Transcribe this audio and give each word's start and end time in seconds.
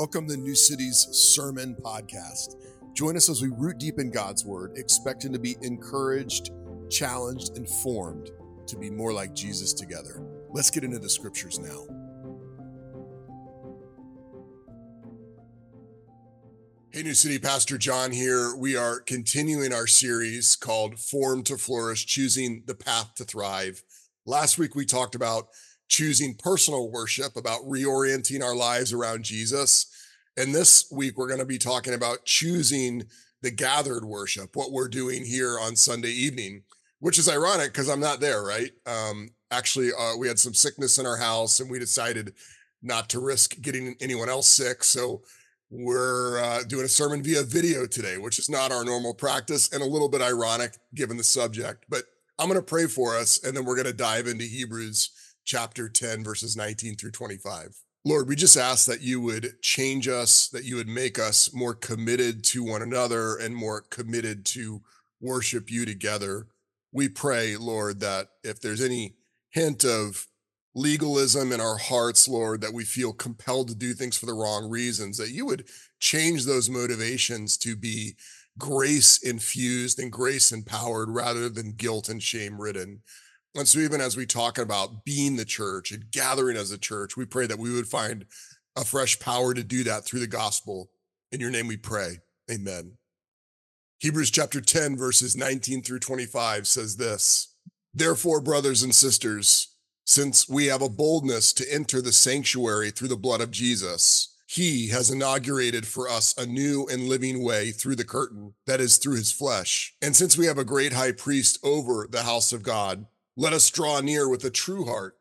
Welcome 0.00 0.28
to 0.28 0.36
New 0.38 0.54
City's 0.54 1.08
Sermon 1.12 1.76
Podcast. 1.78 2.54
Join 2.94 3.18
us 3.18 3.28
as 3.28 3.42
we 3.42 3.50
root 3.50 3.76
deep 3.76 3.98
in 3.98 4.10
God's 4.10 4.46
Word, 4.46 4.72
expecting 4.76 5.30
to 5.34 5.38
be 5.38 5.58
encouraged, 5.60 6.52
challenged, 6.88 7.58
and 7.58 7.68
formed 7.68 8.30
to 8.66 8.78
be 8.78 8.88
more 8.88 9.12
like 9.12 9.34
Jesus 9.34 9.74
together. 9.74 10.22
Let's 10.52 10.70
get 10.70 10.84
into 10.84 10.98
the 10.98 11.10
scriptures 11.10 11.58
now. 11.58 11.84
Hey, 16.92 17.02
New 17.02 17.12
City, 17.12 17.38
Pastor 17.38 17.76
John 17.76 18.10
here. 18.10 18.56
We 18.56 18.76
are 18.76 19.00
continuing 19.00 19.74
our 19.74 19.86
series 19.86 20.56
called 20.56 20.98
Form 20.98 21.42
to 21.42 21.58
Flourish, 21.58 22.06
Choosing 22.06 22.62
the 22.64 22.74
Path 22.74 23.16
to 23.16 23.24
Thrive. 23.24 23.82
Last 24.24 24.56
week, 24.56 24.74
we 24.74 24.86
talked 24.86 25.14
about 25.14 25.48
choosing 25.90 26.34
personal 26.34 26.90
worship, 26.90 27.36
about 27.36 27.60
reorienting 27.62 28.42
our 28.42 28.54
lives 28.54 28.92
around 28.92 29.24
Jesus. 29.24 29.86
And 30.36 30.54
this 30.54 30.90
week, 30.90 31.18
we're 31.18 31.26
going 31.26 31.40
to 31.40 31.44
be 31.46 31.58
talking 31.58 31.92
about 31.92 32.24
choosing 32.24 33.04
the 33.42 33.50
gathered 33.50 34.04
worship, 34.04 34.54
what 34.54 34.72
we're 34.72 34.88
doing 34.88 35.24
here 35.24 35.58
on 35.60 35.76
Sunday 35.76 36.10
evening, 36.10 36.62
which 37.00 37.18
is 37.18 37.28
ironic 37.28 37.72
because 37.72 37.88
I'm 37.88 38.00
not 38.00 38.20
there, 38.20 38.42
right? 38.42 38.70
Um, 38.86 39.30
actually, 39.50 39.90
uh, 39.98 40.16
we 40.16 40.28
had 40.28 40.38
some 40.38 40.54
sickness 40.54 40.98
in 40.98 41.06
our 41.06 41.16
house 41.16 41.60
and 41.60 41.70
we 41.70 41.78
decided 41.78 42.34
not 42.82 43.08
to 43.10 43.20
risk 43.20 43.60
getting 43.60 43.96
anyone 44.00 44.28
else 44.28 44.46
sick. 44.46 44.84
So 44.84 45.22
we're 45.70 46.40
uh, 46.40 46.62
doing 46.64 46.84
a 46.84 46.88
sermon 46.88 47.22
via 47.22 47.42
video 47.42 47.86
today, 47.86 48.18
which 48.18 48.38
is 48.38 48.48
not 48.48 48.72
our 48.72 48.84
normal 48.84 49.14
practice 49.14 49.72
and 49.72 49.82
a 49.82 49.86
little 49.86 50.08
bit 50.08 50.22
ironic 50.22 50.76
given 50.94 51.16
the 51.16 51.24
subject. 51.24 51.86
But 51.88 52.04
I'm 52.38 52.48
going 52.48 52.60
to 52.60 52.64
pray 52.64 52.86
for 52.86 53.16
us 53.16 53.42
and 53.42 53.56
then 53.56 53.64
we're 53.64 53.76
going 53.76 53.86
to 53.86 53.92
dive 53.92 54.26
into 54.26 54.44
Hebrews 54.44 55.10
chapter 55.44 55.88
10, 55.88 56.24
verses 56.24 56.56
19 56.56 56.96
through 56.96 57.10
25. 57.10 57.76
Lord, 58.04 58.28
we 58.28 58.36
just 58.36 58.56
ask 58.56 58.86
that 58.86 59.02
you 59.02 59.20
would 59.20 59.60
change 59.60 60.08
us, 60.08 60.48
that 60.48 60.64
you 60.64 60.76
would 60.76 60.88
make 60.88 61.18
us 61.18 61.52
more 61.52 61.74
committed 61.74 62.42
to 62.44 62.64
one 62.64 62.82
another 62.82 63.36
and 63.36 63.54
more 63.54 63.82
committed 63.90 64.46
to 64.46 64.80
worship 65.20 65.70
you 65.70 65.84
together. 65.84 66.46
We 66.92 67.08
pray, 67.08 67.56
Lord, 67.56 68.00
that 68.00 68.28
if 68.42 68.60
there's 68.60 68.80
any 68.80 69.16
hint 69.50 69.84
of 69.84 70.26
legalism 70.74 71.52
in 71.52 71.60
our 71.60 71.76
hearts, 71.76 72.26
Lord, 72.26 72.60
that 72.62 72.72
we 72.72 72.84
feel 72.84 73.12
compelled 73.12 73.68
to 73.68 73.74
do 73.74 73.92
things 73.92 74.16
for 74.16 74.26
the 74.26 74.34
wrong 74.34 74.68
reasons, 74.70 75.18
that 75.18 75.30
you 75.30 75.44
would 75.44 75.66
change 75.98 76.44
those 76.44 76.70
motivations 76.70 77.58
to 77.58 77.76
be 77.76 78.14
grace 78.58 79.18
infused 79.22 79.98
and 79.98 80.10
grace 80.10 80.52
empowered 80.52 81.10
rather 81.10 81.48
than 81.48 81.72
guilt 81.72 82.08
and 82.08 82.22
shame 82.22 82.60
ridden. 82.60 83.02
And 83.54 83.66
so, 83.66 83.80
even 83.80 84.00
as 84.00 84.16
we 84.16 84.26
talk 84.26 84.58
about 84.58 85.04
being 85.04 85.36
the 85.36 85.44
church 85.44 85.90
and 85.90 86.10
gathering 86.12 86.56
as 86.56 86.70
a 86.70 86.78
church, 86.78 87.16
we 87.16 87.24
pray 87.24 87.46
that 87.46 87.58
we 87.58 87.72
would 87.72 87.88
find 87.88 88.26
a 88.76 88.84
fresh 88.84 89.18
power 89.18 89.54
to 89.54 89.64
do 89.64 89.82
that 89.84 90.04
through 90.04 90.20
the 90.20 90.26
gospel. 90.26 90.90
In 91.32 91.40
your 91.40 91.50
name 91.50 91.66
we 91.66 91.76
pray. 91.76 92.18
Amen. 92.50 92.92
Hebrews 93.98 94.30
chapter 94.30 94.60
10, 94.60 94.96
verses 94.96 95.36
19 95.36 95.82
through 95.82 95.98
25 95.98 96.66
says 96.66 96.96
this 96.96 97.54
Therefore, 97.92 98.40
brothers 98.40 98.82
and 98.82 98.94
sisters, 98.94 99.74
since 100.06 100.48
we 100.48 100.66
have 100.66 100.82
a 100.82 100.88
boldness 100.88 101.52
to 101.54 101.72
enter 101.72 102.00
the 102.00 102.12
sanctuary 102.12 102.90
through 102.90 103.08
the 103.08 103.16
blood 103.16 103.40
of 103.40 103.50
Jesus, 103.50 104.34
he 104.46 104.88
has 104.88 105.10
inaugurated 105.10 105.86
for 105.86 106.08
us 106.08 106.36
a 106.36 106.46
new 106.46 106.86
and 106.90 107.08
living 107.08 107.44
way 107.44 107.70
through 107.70 107.96
the 107.96 108.04
curtain, 108.04 108.54
that 108.66 108.80
is, 108.80 108.96
through 108.96 109.16
his 109.16 109.30
flesh. 109.30 109.94
And 110.02 110.16
since 110.16 110.36
we 110.36 110.46
have 110.46 110.58
a 110.58 110.64
great 110.64 110.92
high 110.92 111.12
priest 111.12 111.58
over 111.62 112.08
the 112.10 112.22
house 112.22 112.52
of 112.52 112.62
God, 112.62 113.06
let 113.40 113.54
us 113.54 113.70
draw 113.70 113.98
near 114.02 114.28
with 114.28 114.44
a 114.44 114.50
true 114.50 114.84
heart 114.84 115.16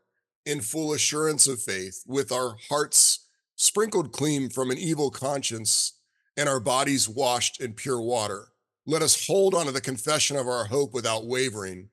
in 0.46 0.60
full 0.60 0.92
assurance 0.92 1.48
of 1.48 1.62
faith, 1.62 2.04
with 2.06 2.34
our 2.34 2.58
hearts 2.68 3.30
sprinkled 3.56 4.12
clean 4.12 4.50
from 4.50 4.72
an 4.72 4.78
evil 4.78 5.10
conscience 5.10 5.94
and 6.36 6.50
our 6.50 6.60
bodies 6.60 7.08
washed 7.08 7.62
in 7.62 7.72
pure 7.72 8.02
water. 8.02 8.50
Let 8.86 9.02
us 9.02 9.26
hold 9.26 9.56
on 9.56 9.68
to 9.68 9.72
the 9.72 9.80
confession 9.80 10.36
of 10.36 10.50
our 10.50 10.66
hope 10.66 10.94
without 10.94 11.28
wavering, 11.28 11.92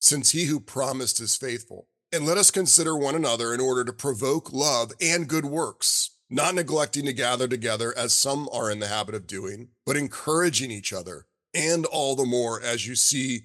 since 0.00 0.32
he 0.32 0.46
who 0.46 0.58
promised 0.58 1.20
is 1.20 1.36
faithful. 1.36 1.86
And 2.12 2.26
let 2.26 2.36
us 2.36 2.50
consider 2.50 2.96
one 2.96 3.14
another 3.14 3.54
in 3.54 3.60
order 3.60 3.84
to 3.84 3.92
provoke 3.92 4.52
love 4.52 4.90
and 5.00 5.28
good 5.28 5.44
works, 5.44 6.10
not 6.28 6.56
neglecting 6.56 7.04
to 7.04 7.12
gather 7.12 7.46
together 7.46 7.96
as 7.96 8.12
some 8.12 8.48
are 8.52 8.72
in 8.72 8.80
the 8.80 8.88
habit 8.88 9.14
of 9.14 9.28
doing, 9.28 9.68
but 9.86 9.96
encouraging 9.96 10.72
each 10.72 10.92
other, 10.92 11.26
and 11.54 11.86
all 11.86 12.16
the 12.16 12.26
more 12.26 12.60
as 12.60 12.88
you 12.88 12.96
see 12.96 13.42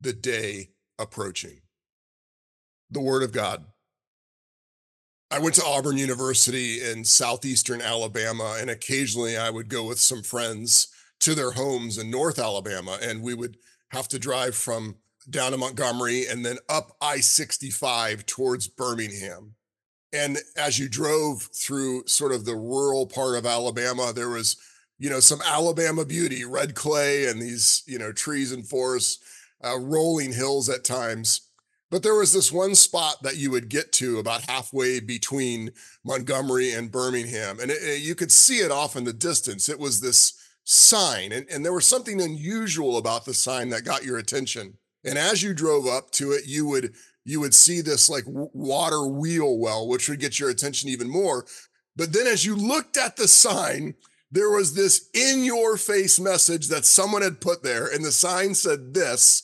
the 0.00 0.12
day 0.12 0.70
approaching. 1.00 1.60
The 2.90 3.00
Word 3.00 3.22
of 3.22 3.32
God. 3.32 3.64
I 5.32 5.38
went 5.38 5.54
to 5.56 5.64
Auburn 5.64 5.96
University 5.96 6.82
in 6.82 7.04
southeastern 7.04 7.80
Alabama, 7.80 8.56
and 8.60 8.68
occasionally 8.68 9.36
I 9.36 9.48
would 9.48 9.68
go 9.68 9.84
with 9.84 10.00
some 10.00 10.22
friends 10.22 10.88
to 11.20 11.34
their 11.34 11.52
homes 11.52 11.98
in 11.98 12.10
North 12.10 12.38
Alabama, 12.38 12.98
and 13.00 13.22
we 13.22 13.34
would 13.34 13.56
have 13.90 14.08
to 14.08 14.18
drive 14.18 14.56
from 14.56 14.96
down 15.28 15.52
to 15.52 15.58
Montgomery 15.58 16.26
and 16.26 16.44
then 16.44 16.56
up 16.68 16.96
I 17.00 17.20
65 17.20 18.26
towards 18.26 18.68
Birmingham. 18.68 19.54
And 20.12 20.38
as 20.56 20.78
you 20.78 20.88
drove 20.88 21.42
through 21.42 22.06
sort 22.06 22.32
of 22.32 22.44
the 22.44 22.56
rural 22.56 23.06
part 23.06 23.36
of 23.36 23.46
Alabama, 23.46 24.12
there 24.12 24.30
was, 24.30 24.56
you 24.98 25.08
know, 25.08 25.20
some 25.20 25.40
Alabama 25.46 26.04
beauty, 26.04 26.44
red 26.44 26.74
clay 26.74 27.26
and 27.28 27.40
these, 27.40 27.84
you 27.86 27.98
know, 27.98 28.10
trees 28.10 28.50
and 28.50 28.66
forests 28.66 29.22
uh, 29.64 29.78
rolling 29.78 30.32
hills 30.32 30.68
at 30.68 30.84
times. 30.84 31.42
But 31.90 32.04
there 32.04 32.14
was 32.14 32.32
this 32.32 32.52
one 32.52 32.76
spot 32.76 33.16
that 33.22 33.36
you 33.36 33.50
would 33.50 33.68
get 33.68 33.92
to 33.94 34.18
about 34.18 34.48
halfway 34.48 35.00
between 35.00 35.72
Montgomery 36.04 36.72
and 36.72 36.90
Birmingham, 36.90 37.58
and 37.58 37.70
it, 37.70 37.82
it, 37.82 38.00
you 38.00 38.14
could 38.14 38.30
see 38.30 38.58
it 38.58 38.70
off 38.70 38.94
in 38.94 39.04
the 39.04 39.12
distance. 39.12 39.68
It 39.68 39.78
was 39.78 40.00
this 40.00 40.34
sign, 40.64 41.32
and, 41.32 41.46
and 41.50 41.64
there 41.64 41.72
was 41.72 41.86
something 41.86 42.20
unusual 42.20 42.96
about 42.96 43.24
the 43.24 43.34
sign 43.34 43.70
that 43.70 43.84
got 43.84 44.04
your 44.04 44.18
attention. 44.18 44.78
And 45.04 45.18
as 45.18 45.42
you 45.42 45.52
drove 45.52 45.86
up 45.86 46.12
to 46.12 46.32
it, 46.32 46.46
you 46.46 46.66
would 46.66 46.94
you 47.24 47.40
would 47.40 47.54
see 47.54 47.80
this 47.80 48.08
like 48.08 48.24
water 48.26 49.06
wheel 49.06 49.58
well, 49.58 49.88
which 49.88 50.08
would 50.08 50.20
get 50.20 50.38
your 50.38 50.50
attention 50.50 50.88
even 50.88 51.08
more. 51.08 51.44
But 51.96 52.12
then 52.12 52.26
as 52.26 52.46
you 52.46 52.54
looked 52.54 52.96
at 52.96 53.16
the 53.16 53.28
sign, 53.28 53.94
there 54.30 54.50
was 54.50 54.74
this 54.74 55.10
in 55.12 55.44
your 55.44 55.76
face 55.76 56.20
message 56.20 56.68
that 56.68 56.84
someone 56.84 57.22
had 57.22 57.40
put 57.40 57.62
there, 57.62 57.86
and 57.86 58.04
the 58.04 58.12
sign 58.12 58.54
said 58.54 58.94
this 58.94 59.42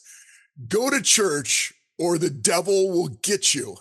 go 0.68 0.90
to 0.90 1.00
church 1.02 1.72
or 1.98 2.18
the 2.18 2.30
devil 2.30 2.90
will 2.90 3.08
get 3.08 3.54
you. 3.54 3.76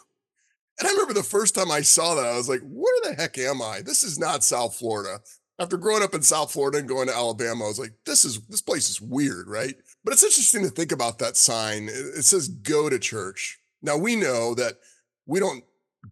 And 0.80 0.88
I 0.88 0.91
remember 0.91 1.13
the 1.13 1.24
first 1.24 1.56
time 1.56 1.72
I 1.72 1.81
saw 1.81 2.16
that, 2.16 2.25
I 2.25 2.36
was 2.36 2.50
like, 2.50 2.62
where 2.63 3.02
the 3.03 3.16
heck 3.16 3.38
am 3.38 3.62
I? 3.62 3.81
This 3.81 4.03
is 4.03 4.19
not 4.19 4.44
South 4.44 4.75
Florida. 4.75 5.19
After 5.58 5.78
growing 5.78 6.03
up 6.03 6.13
in 6.13 6.22
South 6.22 6.52
Florida 6.52 6.80
and 6.80 6.88
going 6.88 7.08
to 7.08 7.16
Alabama, 7.16 7.63
I 7.63 7.68
was 7.69 7.80
like, 7.80 7.94
this 8.06 8.25
is 8.25 8.41
this 8.47 8.62
place 8.62 8.90
is 8.90 9.00
weird, 9.00 9.47
right? 9.47 9.74
But 10.03 10.13
it's 10.13 10.24
interesting 10.24 10.63
to 10.63 10.69
think 10.69 10.91
about 10.91 11.18
that 11.19 11.38
sign. 11.38 11.88
It 11.90 12.25
says 12.25 12.50
go 12.50 12.90
to 12.90 13.00
church. 13.00 13.57
Now 13.81 13.97
we 13.97 14.18
know 14.18 14.53
that 14.56 14.80
we 15.25 15.40
don't 15.40 15.63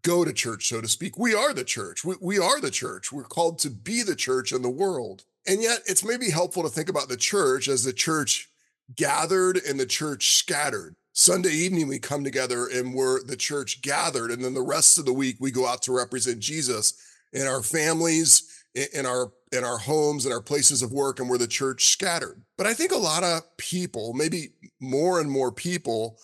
go 0.01 0.23
to 0.23 0.31
church, 0.31 0.69
so 0.69 0.79
to 0.79 0.87
speak. 0.87 1.17
We 1.17 1.35
are 1.35 1.53
the 1.53 1.65
church. 1.65 2.05
We, 2.05 2.15
we 2.21 2.39
are 2.39 2.61
the 2.61 2.71
church. 2.71 3.11
We're 3.11 3.23
called 3.23 3.59
to 3.59 3.69
be 3.69 4.01
the 4.01 4.15
church 4.15 4.53
in 4.53 4.61
the 4.61 4.69
world. 4.69 5.25
And 5.45 5.61
yet 5.61 5.79
it's 5.85 6.05
maybe 6.05 6.29
helpful 6.29 6.63
to 6.63 6.69
think 6.69 6.87
about 6.87 7.09
the 7.09 7.17
church 7.17 7.67
as 7.67 7.83
the 7.83 7.91
church 7.91 8.49
gathered 8.95 9.57
and 9.57 9.79
the 9.79 9.85
church 9.85 10.37
scattered. 10.37 10.95
Sunday 11.13 11.51
evening, 11.51 11.87
we 11.87 11.99
come 11.99 12.23
together 12.23 12.67
and 12.73 12.93
we're 12.93 13.23
the 13.23 13.37
church 13.37 13.81
gathered. 13.81 14.31
And 14.31 14.43
then 14.43 14.53
the 14.53 14.61
rest 14.61 14.97
of 14.97 15.05
the 15.05 15.13
week, 15.13 15.37
we 15.39 15.51
go 15.51 15.67
out 15.67 15.81
to 15.83 15.95
represent 15.95 16.39
Jesus 16.39 16.95
in 17.33 17.45
our 17.45 17.61
families, 17.61 18.65
in 18.93 19.05
our 19.05 19.31
in 19.51 19.63
our 19.63 19.77
homes, 19.77 20.25
in 20.25 20.31
our 20.31 20.41
places 20.41 20.81
of 20.81 20.91
work, 20.91 21.19
and 21.19 21.29
we're 21.29 21.37
the 21.37 21.47
church 21.47 21.85
scattered. 21.85 22.41
But 22.57 22.65
I 22.65 22.73
think 22.73 22.91
a 22.91 22.97
lot 22.97 23.23
of 23.23 23.41
people, 23.57 24.13
maybe 24.13 24.53
more 24.79 25.19
and 25.19 25.29
more 25.29 25.51
people, 25.51 26.17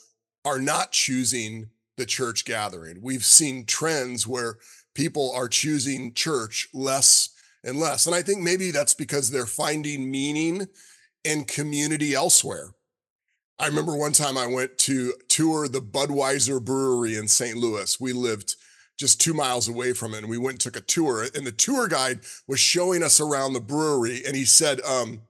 are 0.45 0.59
not 0.59 0.91
choosing 0.91 1.69
the 1.97 2.07
church 2.07 2.45
gathering. 2.45 2.99
We've 3.01 3.25
seen 3.25 3.65
trends 3.65 4.25
where 4.25 4.57
people 4.95 5.31
are 5.35 5.47
choosing 5.47 6.13
church 6.13 6.67
less 6.73 7.29
and 7.63 7.79
less. 7.79 8.07
And 8.07 8.15
I 8.15 8.21
think 8.23 8.41
maybe 8.41 8.71
that's 8.71 8.93
because 8.93 9.29
they're 9.29 9.45
finding 9.45 10.09
meaning 10.09 10.67
and 11.25 11.47
community 11.47 12.13
elsewhere. 12.13 12.71
I 13.59 13.67
remember 13.67 13.95
one 13.95 14.13
time 14.13 14.37
I 14.37 14.47
went 14.47 14.77
to 14.79 15.13
tour 15.27 15.67
the 15.67 15.81
Budweiser 15.81 16.63
Brewery 16.63 17.17
in 17.17 17.27
St. 17.27 17.57
Louis. 17.57 17.99
We 17.99 18.13
lived 18.13 18.55
just 18.97 19.19
two 19.19 19.33
miles 19.33 19.67
away 19.67 19.93
from 19.93 20.13
it, 20.13 20.19
and 20.19 20.29
we 20.29 20.37
went 20.37 20.55
and 20.55 20.61
took 20.61 20.77
a 20.77 20.81
tour. 20.81 21.25
And 21.35 21.45
the 21.45 21.51
tour 21.51 21.87
guide 21.87 22.19
was 22.47 22.59
showing 22.59 23.03
us 23.03 23.19
around 23.19 23.53
the 23.53 23.59
brewery, 23.61 24.23
and 24.25 24.35
he 24.35 24.45
said, 24.45 24.81
um, 24.81 25.21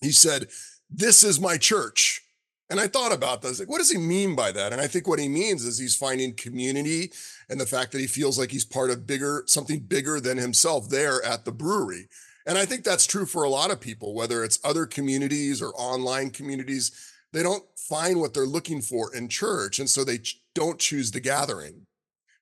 he 0.00 0.12
said, 0.12 0.48
"This 0.90 1.22
is 1.22 1.40
my 1.40 1.56
church." 1.56 2.22
And 2.68 2.80
I 2.80 2.88
thought 2.88 3.12
about 3.12 3.44
was 3.44 3.60
like, 3.60 3.68
what 3.68 3.78
does 3.78 3.92
he 3.92 3.98
mean 3.98 4.34
by 4.34 4.50
that? 4.50 4.72
And 4.72 4.80
I 4.80 4.88
think 4.88 5.06
what 5.06 5.20
he 5.20 5.28
means 5.28 5.64
is 5.64 5.78
he's 5.78 5.94
finding 5.94 6.34
community 6.34 7.12
and 7.48 7.60
the 7.60 7.66
fact 7.66 7.92
that 7.92 8.00
he 8.00 8.08
feels 8.08 8.38
like 8.38 8.50
he's 8.50 8.64
part 8.64 8.90
of 8.90 9.06
bigger, 9.06 9.44
something 9.46 9.78
bigger 9.78 10.20
than 10.20 10.36
himself 10.36 10.88
there 10.88 11.24
at 11.24 11.44
the 11.44 11.52
brewery. 11.52 12.08
And 12.46 12.56
I 12.56 12.64
think 12.64 12.84
that's 12.84 13.06
true 13.06 13.26
for 13.26 13.42
a 13.42 13.50
lot 13.50 13.70
of 13.70 13.80
people, 13.80 14.14
whether 14.14 14.44
it's 14.44 14.60
other 14.64 14.86
communities 14.86 15.60
or 15.60 15.70
online 15.74 16.30
communities. 16.30 16.92
They 17.32 17.42
don't 17.42 17.64
find 17.76 18.20
what 18.20 18.32
they're 18.32 18.46
looking 18.46 18.80
for 18.80 19.14
in 19.14 19.28
church. 19.28 19.78
And 19.78 19.90
so 19.90 20.04
they 20.04 20.18
ch- 20.18 20.40
don't 20.54 20.78
choose 20.78 21.10
the 21.10 21.20
gathering. 21.20 21.86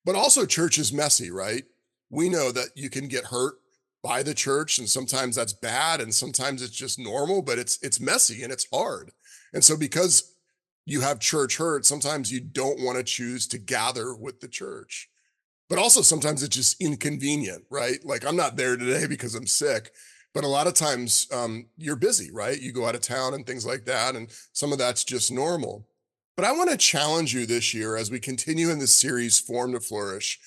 But 0.05 0.15
also, 0.15 0.45
church 0.45 0.79
is 0.79 0.93
messy, 0.93 1.31
right? 1.31 1.65
We 2.11 2.29
know 2.29 2.53
that 2.53 2.69
you 2.75 2.91
can 2.91 3.09
get 3.09 3.25
hurt 3.25 3.55
by 4.05 4.23
the 4.23 4.35
church 4.35 4.79
and 4.79 4.89
sometimes 4.89 5.35
that's 5.35 5.55
bad 5.55 5.99
and 6.03 6.15
sometimes 6.15 6.61
it's 6.61 6.77
just 6.77 6.99
normal 6.99 7.41
but 7.41 7.59
it's 7.59 7.79
it's 7.83 7.99
messy 7.99 8.43
and 8.43 8.53
it's 8.53 8.69
hard 8.71 9.11
and 9.55 9.65
so 9.65 9.79
because 9.79 10.37
you 10.85 11.01
have 11.01 11.19
church 11.19 11.57
hurt 11.57 11.87
sometimes 11.87 12.31
you 12.31 12.39
don't 12.39 12.81
want 12.81 12.99
to 12.99 13.03
choose 13.03 13.47
to 13.47 13.57
gather 13.57 14.15
with 14.15 14.41
the 14.41 14.47
church 14.47 15.09
but 15.75 15.83
also 15.83 16.03
sometimes 16.03 16.43
it's 16.43 16.57
just 16.57 16.81
inconvenient 16.81 17.65
right 17.71 18.05
like 18.05 18.25
i'm 18.25 18.37
not 18.37 18.57
there 18.57 18.77
today 18.77 19.07
because 19.07 19.35
i'm 19.35 19.47
sick 19.47 19.93
but 20.33 20.45
a 20.45 20.49
lot 20.49 20.67
of 20.67 20.75
times 20.75 21.29
um, 21.33 21.67
you're 21.77 21.97
busy 21.97 22.31
right 22.33 22.61
you 22.61 22.73
go 22.73 22.87
out 22.87 22.95
of 22.95 23.01
town 23.01 23.35
and 23.35 23.47
things 23.47 23.65
like 23.65 23.85
that 23.85 24.17
and 24.17 24.31
some 24.53 24.73
of 24.73 24.79
that's 24.79 25.05
just 25.05 25.33
normal 25.33 25.87
but 26.37 26.45
i 26.45 26.53
want 26.53 26.71
to 26.71 26.77
challenge 26.77 27.35
you 27.35 27.47
this 27.47 27.75
year 27.75 27.97
as 27.97 28.11
we 28.11 28.19
continue 28.19 28.71
in 28.71 28.79
this 28.79 28.93
series 28.93 29.39
form 29.39 29.73
to 29.73 29.81
flourish 29.81 30.39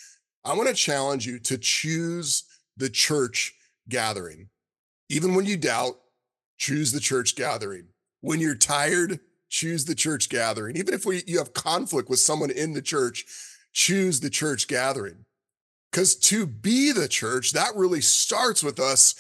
i 0.46 0.54
want 0.54 0.68
to 0.68 0.76
challenge 0.76 1.26
you 1.26 1.40
to 1.40 1.58
choose 1.58 2.44
the 2.78 2.90
church 2.90 3.56
gathering. 3.90 4.50
Even 5.10 5.36
when 5.36 5.46
you 5.46 5.58
doubt, 5.58 5.96
choose 6.58 6.92
the 6.92 7.00
church 7.00 7.36
gathering. 7.36 7.88
When 8.22 8.40
you're 8.40 8.56
tired, 8.56 9.20
choose 9.50 9.86
the 9.86 9.96
church 9.96 10.30
gathering. 10.30 10.78
Even 10.78 10.94
if 10.94 11.06
we, 11.06 11.24
you 11.28 11.38
have 11.38 11.54
conflict 11.54 12.10
with 12.10 12.20
someone 12.20 12.52
in 12.52 12.74
the 12.74 12.82
church, 12.82 13.26
choose 13.78 14.20
the 14.20 14.30
church 14.30 14.68
gathering. 14.68 15.24
Because 15.92 16.16
to 16.16 16.48
be 16.48 16.92
the 16.92 17.08
church, 17.08 17.52
that 17.52 17.76
really 17.76 18.02
starts 18.02 18.64
with 18.64 18.80
us 18.80 19.16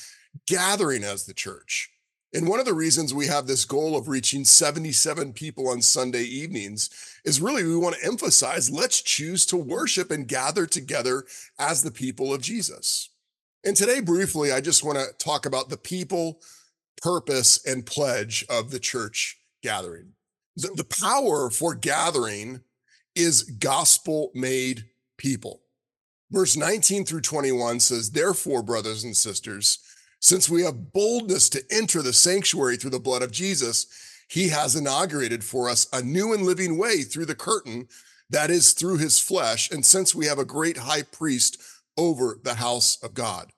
gathering 0.47 1.03
as 1.03 1.25
the 1.25 1.33
church. 1.33 1.91
And 2.33 2.47
one 2.47 2.59
of 2.59 2.65
the 2.65 2.73
reasons 2.73 3.13
we 3.13 3.27
have 3.27 3.47
this 3.47 3.65
goal 3.65 3.95
of 3.95 4.09
reaching 4.09 4.43
77 4.43 5.31
people 5.33 5.69
on 5.69 5.81
Sunday 5.81 6.23
evenings 6.23 6.89
is 7.23 7.39
really 7.39 7.63
we 7.63 7.77
want 7.77 7.95
to 7.95 8.05
emphasize 8.05 8.69
let's 8.69 9.01
choose 9.01 9.45
to 9.45 9.57
worship 9.57 10.11
and 10.11 10.27
gather 10.27 10.65
together 10.65 11.23
as 11.57 11.83
the 11.83 11.91
people 11.91 12.33
of 12.33 12.41
Jesus. 12.41 13.11
And 13.63 13.77
today, 13.77 14.01
briefly, 14.01 14.51
I 14.51 14.59
just 14.59 14.83
want 14.83 14.97
to 14.97 15.13
talk 15.23 15.45
about 15.45 15.69
the 15.69 15.77
people, 15.77 16.41
purpose, 17.01 17.63
and 17.65 17.85
pledge 17.85 18.43
of 18.49 18.71
the 18.71 18.79
church 18.79 19.37
gathering. 19.61 20.13
The, 20.55 20.69
the 20.69 20.83
power 20.83 21.49
for 21.49 21.75
gathering 21.75 22.61
is 23.19 23.43
gospel 23.43 24.31
made 24.33 24.85
people. 25.17 25.61
Verse 26.31 26.57
19 26.57 27.05
through 27.05 27.21
21 27.21 27.79
says, 27.79 28.11
Therefore, 28.11 28.61
brothers 28.61 29.03
and 29.03 29.15
sisters, 29.15 29.79
since 30.19 30.49
we 30.49 30.63
have 30.63 30.91
boldness 30.91 31.49
to 31.49 31.63
enter 31.71 32.01
the 32.01 32.13
sanctuary 32.13 32.77
through 32.77 32.89
the 32.89 32.99
blood 32.99 33.21
of 33.21 33.31
Jesus, 33.31 33.87
he 34.29 34.49
has 34.49 34.75
inaugurated 34.75 35.43
for 35.43 35.69
us 35.69 35.87
a 35.93 36.01
new 36.01 36.33
and 36.33 36.43
living 36.43 36.77
way 36.77 37.03
through 37.03 37.25
the 37.25 37.35
curtain 37.35 37.87
that 38.29 38.49
is 38.49 38.73
through 38.73 38.97
his 38.97 39.19
flesh. 39.19 39.71
And 39.71 39.85
since 39.85 40.13
we 40.13 40.25
have 40.25 40.39
a 40.39 40.45
great 40.45 40.77
high 40.77 41.03
priest 41.03 41.61
over 41.97 42.39
the 42.43 42.55
house 42.55 43.01
of 43.01 43.13
God 43.13 43.51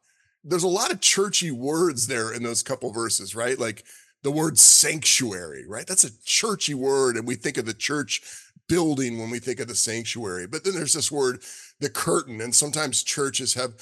there's 0.43 0.63
a 0.63 0.67
lot 0.67 0.91
of 0.91 1.01
churchy 1.01 1.51
words 1.51 2.07
there 2.07 2.33
in 2.33 2.43
those 2.43 2.63
couple 2.63 2.91
verses, 2.91 3.35
right? 3.35 3.59
Like 3.59 3.83
the 4.23 4.31
word 4.31 4.57
sanctuary, 4.57 5.65
right? 5.67 5.87
That's 5.87 6.03
a 6.03 6.23
churchy 6.23 6.73
word. 6.73 7.15
And 7.15 7.27
we 7.27 7.35
think 7.35 7.57
of 7.57 7.65
the 7.65 7.73
church 7.73 8.21
building 8.69 9.19
when 9.19 9.29
we 9.29 9.39
think 9.39 9.59
of 9.59 9.67
the 9.67 9.75
sanctuary. 9.75 10.47
But 10.47 10.63
then 10.63 10.73
there's 10.73 10.93
this 10.93 11.11
word, 11.11 11.41
the 11.81 11.89
curtain. 11.89 12.39
And 12.39 12.55
sometimes 12.55 13.03
churches 13.03 13.53
have 13.55 13.73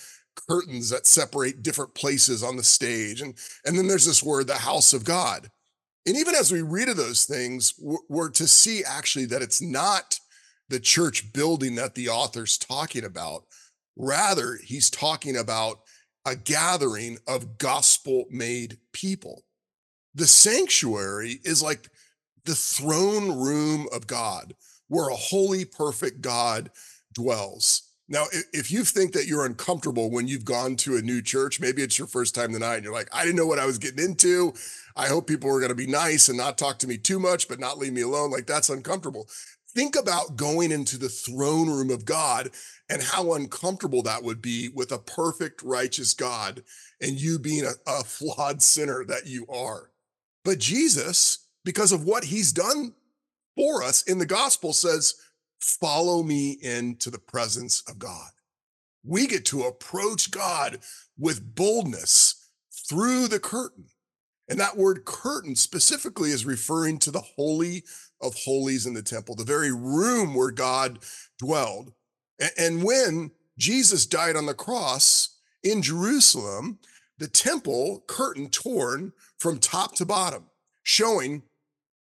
curtains 0.50 0.90
that 0.90 1.06
separate 1.06 1.62
different 1.62 1.94
places 1.94 2.42
on 2.44 2.56
the 2.56 2.64
stage. 2.64 3.22
And, 3.22 3.36
and 3.66 3.78
then 3.78 3.88
there's 3.88 4.06
this 4.06 4.24
word, 4.24 4.48
the 4.48 4.56
house 4.56 4.94
of 4.94 5.04
God. 5.04 5.52
And 6.08 6.16
even 6.16 6.34
as 6.34 6.52
we 6.52 6.62
read 6.62 6.90
of 6.90 6.98
those 6.98 7.26
things, 7.26 7.74
we're 7.78 8.32
to 8.32 8.48
see 8.48 8.84
actually 8.84 9.26
that 9.26 9.42
it's 9.42 9.62
not 9.62 10.20
the 10.70 10.80
church 10.80 11.34
building 11.34 11.76
that 11.76 11.96
the 11.96 12.10
author's 12.10 12.58
talking 12.58 13.04
about. 13.04 13.44
Rather, 13.98 14.58
he's 14.64 14.90
talking 14.90 15.38
about 15.38 15.80
a 16.26 16.36
gathering 16.36 17.18
of 17.28 17.58
gospel 17.58 18.26
made 18.30 18.78
people. 18.94 19.44
The 20.16 20.28
sanctuary 20.28 21.40
is 21.44 21.62
like 21.62 21.90
the 22.46 22.56
throne 22.56 23.40
room 23.40 23.88
of 23.94 24.08
God, 24.08 24.54
where 24.88 25.10
a 25.10 25.16
holy, 25.16 25.66
perfect 25.66 26.22
God 26.22 26.72
dwells. 27.14 27.84
Now, 28.10 28.26
if 28.54 28.72
you 28.72 28.86
think 28.86 29.12
that 29.14 29.28
you're 29.28 29.46
uncomfortable 29.46 30.10
when 30.10 30.28
you've 30.28 30.46
gone 30.46 30.78
to 30.78 30.96
a 30.96 31.02
new 31.02 31.22
church, 31.22 31.60
maybe 31.60 31.82
it's 31.82 31.98
your 31.98 32.08
first 32.08 32.34
time 32.34 32.54
tonight 32.54 32.76
and 32.76 32.86
you're 32.86 32.94
like, 32.94 33.10
I 33.14 33.24
didn't 33.24 33.36
know 33.36 33.48
what 33.48 33.60
I 33.60 33.66
was 33.66 33.78
getting 33.78 34.04
into. 34.04 34.54
I 34.96 35.08
hope 35.08 35.28
people 35.28 35.54
are 35.54 35.60
going 35.60 35.70
to 35.70 35.76
be 35.76 35.88
nice 35.88 36.30
and 36.30 36.38
not 36.38 36.58
talk 36.58 36.80
to 36.80 36.88
me 36.88 36.98
too 36.98 37.20
much, 37.20 37.50
but 37.50 37.60
not 37.60 37.78
leave 37.78 37.92
me 37.92 38.02
alone. 38.02 38.32
Like 38.32 38.48
that's 38.48 38.70
uncomfortable. 38.70 39.28
Think 39.76 39.98
about 39.98 40.38
going 40.38 40.72
into 40.72 40.98
the 40.98 41.10
throne 41.10 41.70
room 41.70 41.90
of 41.90 42.06
God 42.06 42.50
and 42.90 43.02
how 43.02 43.34
uncomfortable 43.34 44.02
that 44.04 44.24
would 44.24 44.42
be 44.42 44.70
with 44.70 44.92
a 44.94 44.98
perfect, 44.98 45.62
righteous 45.62 46.14
God 46.14 46.64
and 47.02 47.20
you 47.20 47.38
being 47.38 47.66
a, 47.66 47.74
a, 47.86 48.04
flawed 48.04 48.62
sinner 48.62 49.04
that 49.06 49.28
you 49.28 49.46
are. 49.48 49.92
But 50.46 50.60
Jesus, 50.60 51.46
because 51.66 51.92
of 51.92 52.06
what 52.06 52.24
he's 52.24 52.54
done 52.54 52.94
for 53.58 53.84
us 53.84 54.04
in 54.04 54.20
the 54.20 54.26
gospel, 54.26 54.72
says, 54.72 55.16
Follow 55.60 56.22
me 56.22 56.52
into 56.62 57.10
the 57.10 57.20
presence 57.20 57.84
of 57.90 57.98
God. 57.98 58.30
We 59.04 59.26
get 59.26 59.44
to 59.46 59.64
approach 59.64 60.32
God 60.32 60.80
with 61.18 61.56
boldness 61.56 62.50
through 62.88 63.28
the 63.28 63.40
curtain. 63.40 63.86
And 64.48 64.60
that 64.60 64.78
word 64.78 65.04
curtain 65.04 65.56
specifically 65.56 66.30
is 66.30 66.46
referring 66.46 67.00
to 67.00 67.12
the 67.12 67.22
holy 67.22 67.84
of 68.22 68.36
holies 68.36 68.86
in 68.86 68.94
the 68.94 69.02
temple, 69.02 69.36
the 69.36 69.44
very 69.44 69.72
room 69.72 70.34
where 70.34 70.52
God 70.52 71.00
dwelled. 71.40 71.92
And 72.58 72.84
when 72.84 73.32
Jesus 73.58 74.06
died 74.06 74.36
on 74.36 74.46
the 74.46 74.54
cross 74.54 75.40
in 75.64 75.82
Jerusalem, 75.82 76.80
the 77.18 77.28
temple 77.28 78.04
curtain 78.08 78.50
torn 78.50 79.12
from 79.40 79.58
top 79.58 79.96
to 79.96 80.06
bottom, 80.06 80.46
showing 80.84 81.44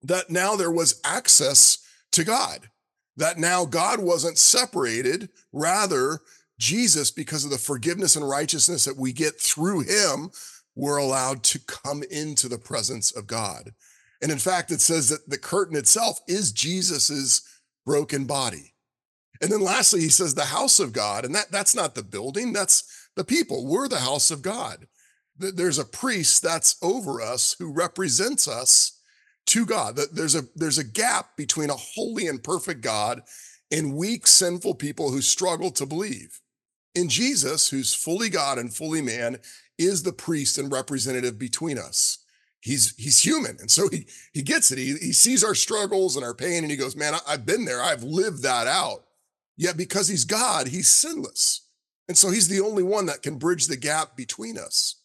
that 0.03 0.29
now 0.29 0.55
there 0.55 0.71
was 0.71 1.01
access 1.03 1.79
to 2.11 2.23
God, 2.23 2.69
that 3.17 3.37
now 3.37 3.65
God 3.65 3.99
wasn't 3.99 4.37
separated. 4.37 5.29
Rather, 5.51 6.19
Jesus, 6.57 7.11
because 7.11 7.45
of 7.45 7.51
the 7.51 7.57
forgiveness 7.57 8.15
and 8.15 8.27
righteousness 8.27 8.85
that 8.85 8.97
we 8.97 9.13
get 9.13 9.39
through 9.39 9.81
him, 9.81 10.31
we're 10.75 10.97
allowed 10.97 11.43
to 11.43 11.59
come 11.59 12.03
into 12.09 12.47
the 12.47 12.57
presence 12.57 13.11
of 13.11 13.27
God. 13.27 13.73
And 14.21 14.31
in 14.31 14.37
fact, 14.37 14.71
it 14.71 14.81
says 14.81 15.09
that 15.09 15.29
the 15.29 15.37
curtain 15.37 15.77
itself 15.77 16.19
is 16.27 16.51
Jesus's 16.51 17.41
broken 17.85 18.25
body. 18.25 18.73
And 19.41 19.51
then 19.51 19.61
lastly, 19.61 20.01
he 20.01 20.09
says 20.09 20.35
the 20.35 20.45
house 20.45 20.79
of 20.79 20.91
God. 20.91 21.23
And 21.23 21.33
that, 21.35 21.51
that's 21.51 21.75
not 21.75 21.95
the 21.95 22.03
building, 22.03 22.51
that's 22.53 23.07
the 23.15 23.23
people. 23.23 23.65
We're 23.65 23.87
the 23.87 23.99
house 23.99 24.31
of 24.31 24.41
God. 24.41 24.87
There's 25.37 25.79
a 25.79 25.85
priest 25.85 26.43
that's 26.43 26.75
over 26.81 27.21
us 27.21 27.55
who 27.57 27.71
represents 27.71 28.47
us 28.47 28.98
to 29.49 29.65
God. 29.65 29.99
There's 30.13 30.35
a, 30.35 30.43
there's 30.55 30.77
a 30.77 30.83
gap 30.83 31.35
between 31.35 31.69
a 31.69 31.75
holy 31.75 32.27
and 32.27 32.43
perfect 32.43 32.81
God 32.81 33.21
and 33.71 33.95
weak, 33.95 34.27
sinful 34.27 34.75
people 34.75 35.11
who 35.11 35.21
struggle 35.21 35.71
to 35.71 35.85
believe. 35.85 36.39
In 36.95 37.09
Jesus, 37.09 37.69
who's 37.69 37.93
fully 37.93 38.29
God 38.29 38.57
and 38.57 38.73
fully 38.73 39.01
man, 39.01 39.37
is 39.77 40.03
the 40.03 40.13
priest 40.13 40.57
and 40.57 40.71
representative 40.71 41.39
between 41.39 41.77
us. 41.77 42.19
He's 42.61 42.93
he's 42.97 43.19
human 43.19 43.55
and 43.61 43.71
so 43.71 43.87
he 43.87 44.05
he 44.33 44.41
gets 44.41 44.69
it. 44.71 44.77
He, 44.77 44.97
he 44.97 45.13
sees 45.13 45.45
our 45.45 45.55
struggles 45.55 46.17
and 46.17 46.25
our 46.25 46.33
pain 46.33 46.63
and 46.63 46.69
he 46.69 46.75
goes 46.75 46.93
man 46.93 47.13
I, 47.13 47.19
i've 47.29 47.45
been 47.45 47.63
there. 47.63 47.81
I've 47.81 48.03
lived 48.03 48.43
that 48.43 48.67
out. 48.67 49.05
Yet 49.55 49.77
because 49.77 50.09
he's 50.09 50.25
god 50.25 50.67
he's 50.67 50.89
sinless. 50.89 51.61
And 52.09 52.17
so 52.17 52.29
he's 52.29 52.49
the 52.49 52.59
only 52.59 52.83
one 52.83 53.05
that 53.05 53.21
can 53.21 53.37
bridge 53.37 53.67
the 53.67 53.77
gap 53.77 54.17
between 54.17 54.57
us. 54.57 54.95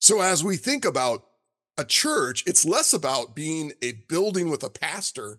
So 0.00 0.20
as 0.20 0.42
we 0.42 0.56
think 0.56 0.84
about 0.84 1.22
a 1.78 1.84
church 1.84 2.42
it's 2.46 2.64
less 2.64 2.92
about 2.92 3.34
being 3.34 3.72
a 3.82 3.92
building 4.08 4.50
with 4.50 4.62
a 4.62 4.70
pastor 4.70 5.38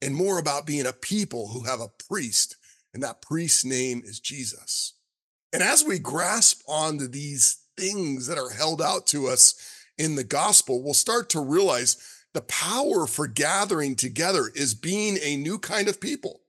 and 0.00 0.14
more 0.14 0.38
about 0.38 0.66
being 0.66 0.86
a 0.86 0.92
people 0.92 1.48
who 1.48 1.64
have 1.64 1.80
a 1.80 1.90
priest 2.08 2.56
and 2.94 3.02
that 3.02 3.22
priest's 3.22 3.64
name 3.64 4.02
is 4.04 4.20
jesus 4.20 4.94
and 5.52 5.62
as 5.62 5.84
we 5.84 5.98
grasp 5.98 6.62
onto 6.68 7.08
these 7.08 7.58
things 7.76 8.26
that 8.26 8.38
are 8.38 8.50
held 8.50 8.82
out 8.82 9.06
to 9.06 9.28
us 9.28 9.54
in 9.96 10.14
the 10.14 10.24
gospel, 10.24 10.82
we'll 10.82 10.94
start 10.94 11.30
to 11.30 11.40
realize 11.40 11.96
the 12.34 12.42
power 12.42 13.06
for 13.06 13.26
gathering 13.26 13.96
together 13.96 14.50
is 14.54 14.74
being 14.74 15.18
a 15.22 15.36
new 15.36 15.58
kind 15.58 15.88
of 15.88 16.00
people, 16.00 16.40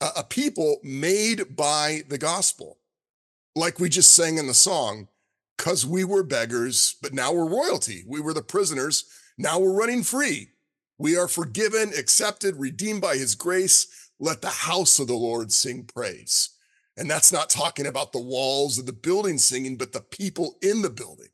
a, 0.00 0.24
people 0.24 0.78
made 0.82 1.56
by 1.56 2.02
the 2.08 2.18
gospel. 2.18 2.78
Like 3.54 3.78
we 3.78 3.88
just 3.88 4.14
sang 4.14 4.38
in 4.38 4.46
the 4.46 4.54
song, 4.54 5.08
because 5.58 5.84
we 5.84 6.04
were 6.04 6.22
beggars, 6.22 6.96
but 7.02 7.12
now 7.12 7.32
we're 7.32 7.48
royalty. 7.48 8.04
We 8.06 8.20
were 8.20 8.32
the 8.32 8.42
prisoners. 8.42 9.04
Now 9.36 9.58
we're 9.58 9.74
running 9.74 10.04
free. 10.04 10.50
We 10.98 11.16
are 11.16 11.28
forgiven, 11.28 11.92
accepted, 11.98 12.56
redeemed 12.56 13.02
by 13.02 13.16
his 13.16 13.34
grace. 13.34 14.10
Let 14.20 14.40
the 14.40 14.48
house 14.48 14.98
of 14.98 15.08
the 15.08 15.14
Lord 15.14 15.52
sing 15.52 15.84
praise. 15.84 16.50
And 16.96 17.10
that's 17.10 17.32
not 17.32 17.50
talking 17.50 17.86
about 17.86 18.12
the 18.12 18.20
walls 18.20 18.78
of 18.78 18.86
the 18.86 18.92
building 18.92 19.38
singing, 19.38 19.76
but 19.76 19.92
the 19.92 20.00
people 20.00 20.56
in 20.62 20.82
the 20.82 20.90
building. 20.90 21.28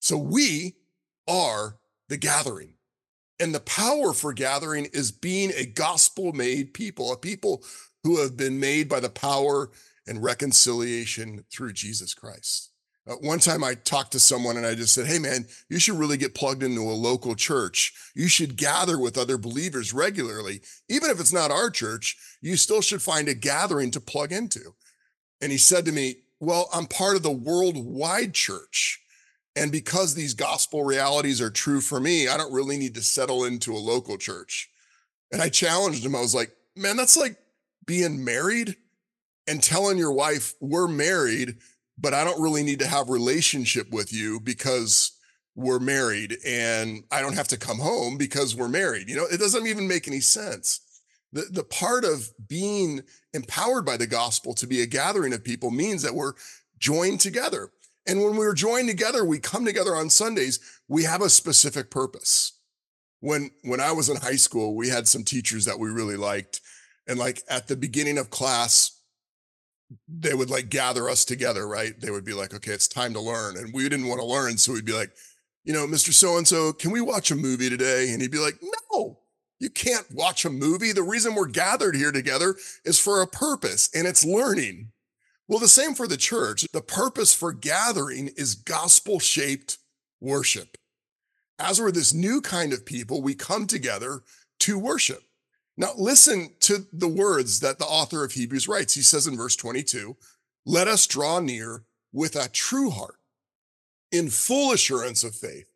So 0.00 0.16
we 0.16 0.76
are 1.26 1.78
the 2.08 2.16
gathering. 2.16 2.74
And 3.40 3.54
the 3.54 3.60
power 3.60 4.12
for 4.12 4.32
gathering 4.32 4.86
is 4.92 5.10
being 5.10 5.52
a 5.56 5.66
gospel 5.66 6.32
made 6.32 6.74
people, 6.74 7.12
a 7.12 7.16
people 7.16 7.64
who 8.04 8.20
have 8.20 8.36
been 8.36 8.60
made 8.60 8.88
by 8.88 9.00
the 9.00 9.10
power 9.10 9.70
and 10.06 10.22
reconciliation 10.22 11.44
through 11.50 11.72
Jesus 11.72 12.14
Christ. 12.14 12.71
Uh, 13.06 13.14
one 13.14 13.40
time 13.40 13.64
I 13.64 13.74
talked 13.74 14.12
to 14.12 14.20
someone 14.20 14.56
and 14.56 14.64
I 14.64 14.74
just 14.74 14.94
said, 14.94 15.06
Hey 15.06 15.18
man, 15.18 15.46
you 15.68 15.78
should 15.78 15.98
really 15.98 16.16
get 16.16 16.34
plugged 16.34 16.62
into 16.62 16.82
a 16.82 16.92
local 16.92 17.34
church. 17.34 17.92
You 18.14 18.28
should 18.28 18.56
gather 18.56 18.98
with 18.98 19.18
other 19.18 19.38
believers 19.38 19.92
regularly. 19.92 20.60
Even 20.88 21.10
if 21.10 21.18
it's 21.18 21.32
not 21.32 21.50
our 21.50 21.70
church, 21.70 22.16
you 22.40 22.56
still 22.56 22.80
should 22.80 23.02
find 23.02 23.28
a 23.28 23.34
gathering 23.34 23.90
to 23.92 24.00
plug 24.00 24.30
into. 24.32 24.74
And 25.40 25.50
he 25.50 25.58
said 25.58 25.84
to 25.86 25.92
me, 25.92 26.16
Well, 26.38 26.68
I'm 26.72 26.86
part 26.86 27.16
of 27.16 27.24
the 27.24 27.32
worldwide 27.32 28.34
church. 28.34 29.00
And 29.56 29.72
because 29.72 30.14
these 30.14 30.32
gospel 30.32 30.84
realities 30.84 31.40
are 31.40 31.50
true 31.50 31.80
for 31.80 32.00
me, 32.00 32.28
I 32.28 32.36
don't 32.36 32.54
really 32.54 32.78
need 32.78 32.94
to 32.94 33.02
settle 33.02 33.44
into 33.44 33.74
a 33.74 33.76
local 33.76 34.16
church. 34.16 34.70
And 35.30 35.42
I 35.42 35.48
challenged 35.48 36.06
him. 36.06 36.14
I 36.14 36.20
was 36.20 36.34
like, 36.34 36.52
Man, 36.76 36.96
that's 36.96 37.16
like 37.16 37.36
being 37.84 38.24
married 38.24 38.76
and 39.48 39.60
telling 39.60 39.98
your 39.98 40.12
wife, 40.12 40.54
We're 40.60 40.86
married 40.86 41.56
but 42.02 42.12
I 42.12 42.24
don't 42.24 42.42
really 42.42 42.64
need 42.64 42.80
to 42.80 42.86
have 42.86 43.08
relationship 43.08 43.90
with 43.90 44.12
you 44.12 44.40
because 44.40 45.12
we're 45.54 45.78
married 45.78 46.36
and 46.44 47.04
I 47.10 47.20
don't 47.20 47.36
have 47.36 47.48
to 47.48 47.56
come 47.56 47.78
home 47.78 48.18
because 48.18 48.56
we're 48.56 48.68
married. 48.68 49.08
You 49.08 49.16
know, 49.16 49.26
it 49.30 49.38
doesn't 49.38 49.66
even 49.66 49.86
make 49.86 50.08
any 50.08 50.20
sense. 50.20 50.80
The, 51.32 51.46
the 51.50 51.64
part 51.64 52.04
of 52.04 52.28
being 52.48 53.02
empowered 53.32 53.86
by 53.86 53.96
the 53.96 54.06
gospel 54.06 54.52
to 54.54 54.66
be 54.66 54.82
a 54.82 54.86
gathering 54.86 55.32
of 55.32 55.44
people 55.44 55.70
means 55.70 56.02
that 56.02 56.14
we're 56.14 56.34
joined 56.78 57.20
together. 57.20 57.70
And 58.06 58.22
when 58.22 58.36
we're 58.36 58.54
joined 58.54 58.88
together, 58.88 59.24
we 59.24 59.38
come 59.38 59.64
together 59.64 59.94
on 59.94 60.10
Sundays, 60.10 60.58
we 60.88 61.04
have 61.04 61.22
a 61.22 61.30
specific 61.30 61.90
purpose. 61.90 62.52
When, 63.20 63.50
when 63.62 63.80
I 63.80 63.92
was 63.92 64.08
in 64.08 64.16
high 64.16 64.36
school, 64.36 64.74
we 64.74 64.88
had 64.88 65.06
some 65.06 65.22
teachers 65.22 65.64
that 65.66 65.78
we 65.78 65.88
really 65.90 66.16
liked. 66.16 66.60
And 67.06 67.18
like 67.18 67.42
at 67.48 67.68
the 67.68 67.76
beginning 67.76 68.18
of 68.18 68.30
class, 68.30 69.01
they 70.08 70.34
would 70.34 70.50
like 70.50 70.68
gather 70.68 71.08
us 71.08 71.24
together, 71.24 71.66
right? 71.66 71.98
They 72.00 72.10
would 72.10 72.24
be 72.24 72.34
like, 72.34 72.54
okay, 72.54 72.72
it's 72.72 72.88
time 72.88 73.12
to 73.14 73.20
learn. 73.20 73.56
And 73.56 73.72
we 73.72 73.88
didn't 73.88 74.08
want 74.08 74.20
to 74.20 74.26
learn. 74.26 74.58
So 74.58 74.72
we'd 74.72 74.84
be 74.84 74.92
like, 74.92 75.12
you 75.64 75.72
know, 75.72 75.86
Mr. 75.86 76.12
So 76.12 76.36
and 76.36 76.46
so, 76.46 76.72
can 76.72 76.90
we 76.90 77.00
watch 77.00 77.30
a 77.30 77.36
movie 77.36 77.70
today? 77.70 78.10
And 78.10 78.20
he'd 78.20 78.32
be 78.32 78.38
like, 78.38 78.58
no, 78.92 79.18
you 79.60 79.70
can't 79.70 80.06
watch 80.12 80.44
a 80.44 80.50
movie. 80.50 80.92
The 80.92 81.02
reason 81.02 81.34
we're 81.34 81.46
gathered 81.46 81.94
here 81.94 82.12
together 82.12 82.56
is 82.84 82.98
for 82.98 83.22
a 83.22 83.26
purpose 83.26 83.88
and 83.94 84.06
it's 84.06 84.24
learning. 84.24 84.90
Well, 85.46 85.60
the 85.60 85.68
same 85.68 85.94
for 85.94 86.08
the 86.08 86.16
church. 86.16 86.66
The 86.72 86.80
purpose 86.80 87.34
for 87.34 87.52
gathering 87.52 88.30
is 88.36 88.54
gospel 88.54 89.20
shaped 89.20 89.78
worship. 90.20 90.76
As 91.58 91.80
we're 91.80 91.92
this 91.92 92.12
new 92.12 92.40
kind 92.40 92.72
of 92.72 92.84
people, 92.84 93.22
we 93.22 93.34
come 93.34 93.66
together 93.66 94.22
to 94.60 94.78
worship. 94.78 95.22
Now, 95.76 95.92
listen 95.96 96.50
to 96.60 96.86
the 96.92 97.08
words 97.08 97.60
that 97.60 97.78
the 97.78 97.86
author 97.86 98.24
of 98.24 98.32
Hebrews 98.32 98.68
writes. 98.68 98.94
He 98.94 99.02
says 99.02 99.26
in 99.26 99.36
verse 99.36 99.56
22 99.56 100.16
Let 100.66 100.88
us 100.88 101.06
draw 101.06 101.40
near 101.40 101.84
with 102.12 102.36
a 102.36 102.48
true 102.48 102.90
heart, 102.90 103.16
in 104.10 104.28
full 104.28 104.72
assurance 104.72 105.24
of 105.24 105.34
faith, 105.34 105.66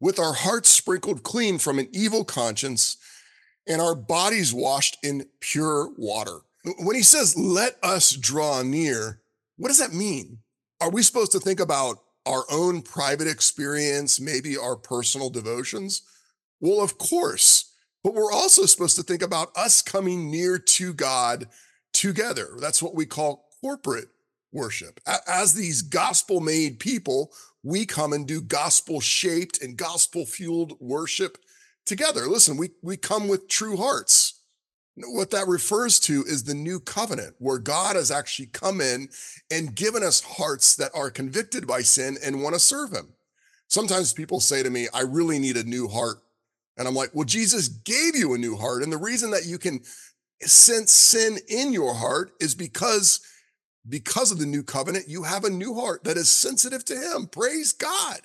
with 0.00 0.18
our 0.18 0.34
hearts 0.34 0.68
sprinkled 0.68 1.22
clean 1.22 1.58
from 1.58 1.78
an 1.78 1.88
evil 1.92 2.24
conscience 2.24 2.98
and 3.66 3.80
our 3.80 3.94
bodies 3.94 4.52
washed 4.52 4.96
in 5.02 5.26
pure 5.40 5.90
water. 5.96 6.40
When 6.78 6.96
he 6.96 7.02
says, 7.02 7.36
Let 7.36 7.76
us 7.82 8.12
draw 8.12 8.62
near, 8.62 9.20
what 9.56 9.68
does 9.68 9.78
that 9.78 9.92
mean? 9.92 10.38
Are 10.80 10.90
we 10.90 11.02
supposed 11.02 11.32
to 11.32 11.40
think 11.40 11.60
about 11.60 11.98
our 12.26 12.44
own 12.50 12.82
private 12.82 13.26
experience, 13.26 14.20
maybe 14.20 14.56
our 14.56 14.76
personal 14.76 15.30
devotions? 15.30 16.02
Well, 16.60 16.80
of 16.80 16.98
course. 16.98 17.67
But 18.08 18.14
we're 18.14 18.32
also 18.32 18.64
supposed 18.64 18.96
to 18.96 19.02
think 19.02 19.20
about 19.20 19.54
us 19.54 19.82
coming 19.82 20.30
near 20.30 20.58
to 20.58 20.94
God 20.94 21.46
together. 21.92 22.52
That's 22.58 22.82
what 22.82 22.94
we 22.94 23.04
call 23.04 23.50
corporate 23.60 24.08
worship. 24.50 24.98
As 25.26 25.52
these 25.52 25.82
gospel 25.82 26.40
made 26.40 26.78
people, 26.78 27.34
we 27.62 27.84
come 27.84 28.14
and 28.14 28.26
do 28.26 28.40
gospel 28.40 29.02
shaped 29.02 29.60
and 29.60 29.76
gospel 29.76 30.24
fueled 30.24 30.80
worship 30.80 31.36
together. 31.84 32.22
Listen, 32.28 32.56
we, 32.56 32.70
we 32.82 32.96
come 32.96 33.28
with 33.28 33.46
true 33.46 33.76
hearts. 33.76 34.40
What 34.96 35.30
that 35.32 35.46
refers 35.46 36.00
to 36.00 36.24
is 36.26 36.44
the 36.44 36.54
new 36.54 36.80
covenant, 36.80 37.34
where 37.38 37.58
God 37.58 37.94
has 37.94 38.10
actually 38.10 38.46
come 38.46 38.80
in 38.80 39.10
and 39.50 39.74
given 39.74 40.02
us 40.02 40.22
hearts 40.22 40.76
that 40.76 40.92
are 40.94 41.10
convicted 41.10 41.66
by 41.66 41.82
sin 41.82 42.16
and 42.24 42.42
want 42.42 42.54
to 42.54 42.58
serve 42.58 42.90
Him. 42.90 43.12
Sometimes 43.66 44.14
people 44.14 44.40
say 44.40 44.62
to 44.62 44.70
me, 44.70 44.88
I 44.94 45.02
really 45.02 45.38
need 45.38 45.58
a 45.58 45.64
new 45.64 45.88
heart 45.88 46.22
and 46.78 46.86
I'm 46.86 46.94
like, 46.94 47.10
well, 47.12 47.24
Jesus 47.24 47.68
gave 47.68 48.14
you 48.14 48.34
a 48.34 48.38
new 48.38 48.56
heart. 48.56 48.82
And 48.82 48.92
the 48.92 48.96
reason 48.96 49.32
that 49.32 49.46
you 49.46 49.58
can 49.58 49.80
sense 50.42 50.92
sin 50.92 51.38
in 51.48 51.72
your 51.72 51.92
heart 51.92 52.32
is 52.40 52.54
because 52.54 53.20
because 53.88 54.30
of 54.30 54.38
the 54.38 54.46
new 54.46 54.62
covenant, 54.62 55.08
you 55.08 55.22
have 55.22 55.44
a 55.44 55.50
new 55.50 55.74
heart 55.74 56.04
that 56.04 56.18
is 56.18 56.28
sensitive 56.28 56.84
to 56.84 56.96
him. 56.96 57.26
Praise 57.26 57.72
God. 57.72 58.20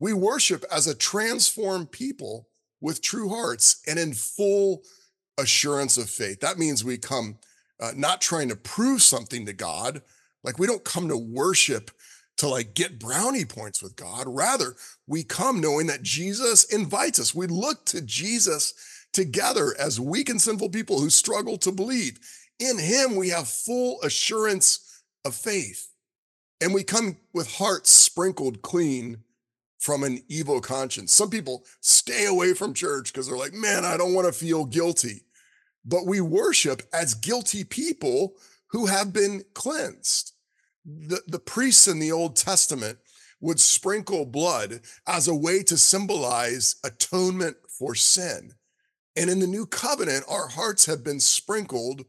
We 0.00 0.12
worship 0.12 0.64
as 0.72 0.86
a 0.86 0.94
transformed 0.94 1.92
people 1.92 2.48
with 2.80 3.00
true 3.00 3.28
hearts 3.28 3.80
and 3.86 3.98
in 3.98 4.12
full 4.12 4.82
assurance 5.38 5.96
of 5.98 6.10
faith. 6.10 6.40
That 6.40 6.58
means 6.58 6.84
we 6.84 6.98
come 6.98 7.38
uh, 7.80 7.92
not 7.94 8.20
trying 8.20 8.48
to 8.48 8.56
prove 8.56 9.02
something 9.02 9.46
to 9.46 9.52
God. 9.52 10.02
Like 10.42 10.58
we 10.58 10.66
don't 10.66 10.84
come 10.84 11.08
to 11.08 11.16
worship 11.16 11.90
to 12.38 12.48
like 12.48 12.74
get 12.74 12.98
brownie 12.98 13.44
points 13.44 13.82
with 13.82 13.96
God. 13.96 14.24
Rather, 14.26 14.76
we 15.06 15.22
come 15.22 15.60
knowing 15.60 15.86
that 15.86 16.02
Jesus 16.02 16.64
invites 16.64 17.18
us. 17.18 17.34
We 17.34 17.46
look 17.46 17.84
to 17.86 18.00
Jesus 18.02 18.74
together 19.12 19.74
as 19.78 20.00
weak 20.00 20.28
and 20.28 20.40
sinful 20.40 20.70
people 20.70 21.00
who 21.00 21.10
struggle 21.10 21.56
to 21.58 21.72
believe. 21.72 22.18
In 22.58 22.78
him, 22.78 23.16
we 23.16 23.30
have 23.30 23.48
full 23.48 24.00
assurance 24.02 25.02
of 25.24 25.34
faith. 25.34 25.88
And 26.60 26.72
we 26.72 26.84
come 26.84 27.16
with 27.34 27.56
hearts 27.56 27.90
sprinkled 27.90 28.62
clean 28.62 29.18
from 29.78 30.02
an 30.02 30.22
evil 30.28 30.60
conscience. 30.60 31.12
Some 31.12 31.30
people 31.30 31.64
stay 31.80 32.26
away 32.26 32.54
from 32.54 32.74
church 32.74 33.12
because 33.12 33.28
they're 33.28 33.36
like, 33.36 33.52
man, 33.52 33.84
I 33.84 33.96
don't 33.96 34.14
want 34.14 34.26
to 34.26 34.32
feel 34.32 34.64
guilty. 34.64 35.22
But 35.84 36.06
we 36.06 36.20
worship 36.20 36.82
as 36.92 37.14
guilty 37.14 37.62
people 37.62 38.34
who 38.68 38.86
have 38.86 39.12
been 39.12 39.44
cleansed 39.54 40.32
the, 40.86 41.20
the 41.26 41.38
priests 41.38 41.88
in 41.88 41.98
the 41.98 42.12
Old 42.12 42.36
Testament 42.36 42.98
would 43.40 43.60
sprinkle 43.60 44.24
blood 44.24 44.80
as 45.06 45.28
a 45.28 45.34
way 45.34 45.62
to 45.64 45.76
symbolize 45.76 46.76
atonement 46.84 47.56
for 47.68 47.94
sin. 47.94 48.52
And 49.16 49.28
in 49.28 49.40
the 49.40 49.46
new 49.46 49.66
covenant, 49.66 50.24
our 50.28 50.48
hearts 50.48 50.86
have 50.86 51.02
been 51.02 51.20
sprinkled 51.20 52.04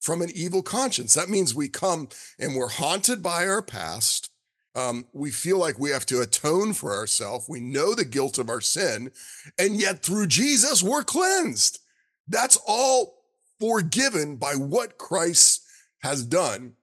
from 0.00 0.22
an 0.22 0.30
evil 0.34 0.62
conscience. 0.62 1.14
That 1.14 1.28
means 1.28 1.54
we 1.54 1.68
come 1.68 2.08
and 2.38 2.54
we're 2.54 2.68
haunted 2.68 3.22
by 3.22 3.46
our 3.46 3.62
past. 3.62 4.30
Um, 4.74 5.06
we 5.12 5.30
feel 5.30 5.58
like 5.58 5.78
we 5.78 5.90
have 5.90 6.04
to 6.06 6.20
atone 6.20 6.74
for 6.74 6.94
ourselves. 6.94 7.48
We 7.48 7.60
know 7.60 7.94
the 7.94 8.04
guilt 8.04 8.38
of 8.38 8.50
our 8.50 8.60
sin. 8.60 9.10
And 9.58 9.80
yet 9.80 10.02
through 10.02 10.26
Jesus, 10.26 10.82
we're 10.82 11.02
cleansed. 11.02 11.78
That's 12.28 12.58
all 12.66 13.22
forgiven 13.58 14.36
by 14.36 14.52
what 14.52 14.98
Christ 14.98 15.62
has 16.00 16.24
done. 16.24 16.74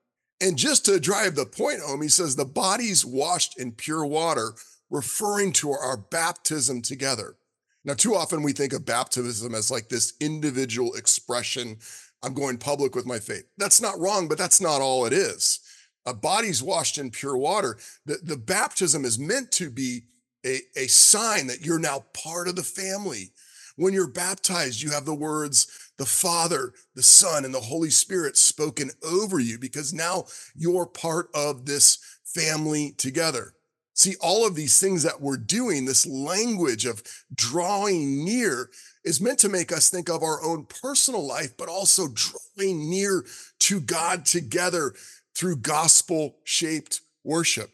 And 0.43 0.57
just 0.57 0.83
to 0.85 0.99
drive 0.99 1.35
the 1.35 1.45
point 1.45 1.79
home, 1.79 2.01
he 2.01 2.09
says 2.09 2.35
the 2.35 2.43
bodies 2.43 3.05
washed 3.05 3.57
in 3.57 3.71
pure 3.71 4.05
water, 4.05 4.51
referring 4.89 5.53
to 5.53 5.71
our 5.71 5.95
baptism 5.95 6.81
together. 6.81 7.37
Now, 7.85 7.93
too 7.93 8.13
often 8.13 8.43
we 8.43 8.51
think 8.51 8.73
of 8.73 8.85
baptism 8.85 9.55
as 9.55 9.71
like 9.71 9.87
this 9.87 10.13
individual 10.19 10.95
expression. 10.95 11.77
I'm 12.21 12.33
going 12.33 12.57
public 12.57 12.93
with 12.93 13.05
my 13.05 13.19
faith. 13.19 13.45
That's 13.57 13.81
not 13.81 13.97
wrong, 13.97 14.27
but 14.27 14.37
that's 14.37 14.59
not 14.59 14.81
all 14.81 15.05
it 15.05 15.13
is. 15.13 15.61
A 16.05 16.13
body's 16.13 16.61
washed 16.61 16.97
in 16.97 17.09
pure 17.09 17.37
water. 17.37 17.77
The, 18.05 18.19
the 18.21 18.37
baptism 18.37 19.05
is 19.05 19.17
meant 19.17 19.49
to 19.53 19.69
be 19.69 20.01
a, 20.45 20.59
a 20.75 20.87
sign 20.87 21.47
that 21.47 21.65
you're 21.65 21.79
now 21.79 22.03
part 22.13 22.49
of 22.49 22.57
the 22.57 22.63
family. 22.63 23.31
When 23.77 23.93
you're 23.93 24.07
baptized, 24.07 24.81
you 24.81 24.91
have 24.91 25.05
the 25.05 25.15
words, 25.15 25.82
the 25.97 26.05
Father, 26.05 26.73
the 26.95 27.03
Son, 27.03 27.45
and 27.45 27.53
the 27.53 27.61
Holy 27.61 27.89
Spirit 27.89 28.37
spoken 28.37 28.91
over 29.03 29.39
you 29.39 29.59
because 29.59 29.93
now 29.93 30.25
you're 30.55 30.85
part 30.85 31.29
of 31.33 31.65
this 31.65 31.99
family 32.23 32.93
together. 32.97 33.53
See, 33.95 34.15
all 34.21 34.45
of 34.45 34.55
these 34.55 34.79
things 34.79 35.03
that 35.03 35.21
we're 35.21 35.37
doing, 35.37 35.85
this 35.85 36.07
language 36.07 36.85
of 36.85 37.03
drawing 37.35 38.25
near, 38.25 38.71
is 39.05 39.21
meant 39.21 39.37
to 39.39 39.49
make 39.49 39.71
us 39.71 39.89
think 39.89 40.09
of 40.09 40.23
our 40.23 40.43
own 40.43 40.65
personal 40.65 41.25
life, 41.25 41.55
but 41.57 41.69
also 41.69 42.07
drawing 42.07 42.89
near 42.89 43.23
to 43.59 43.79
God 43.79 44.25
together 44.25 44.93
through 45.35 45.57
gospel 45.57 46.37
shaped 46.43 47.01
worship. 47.23 47.69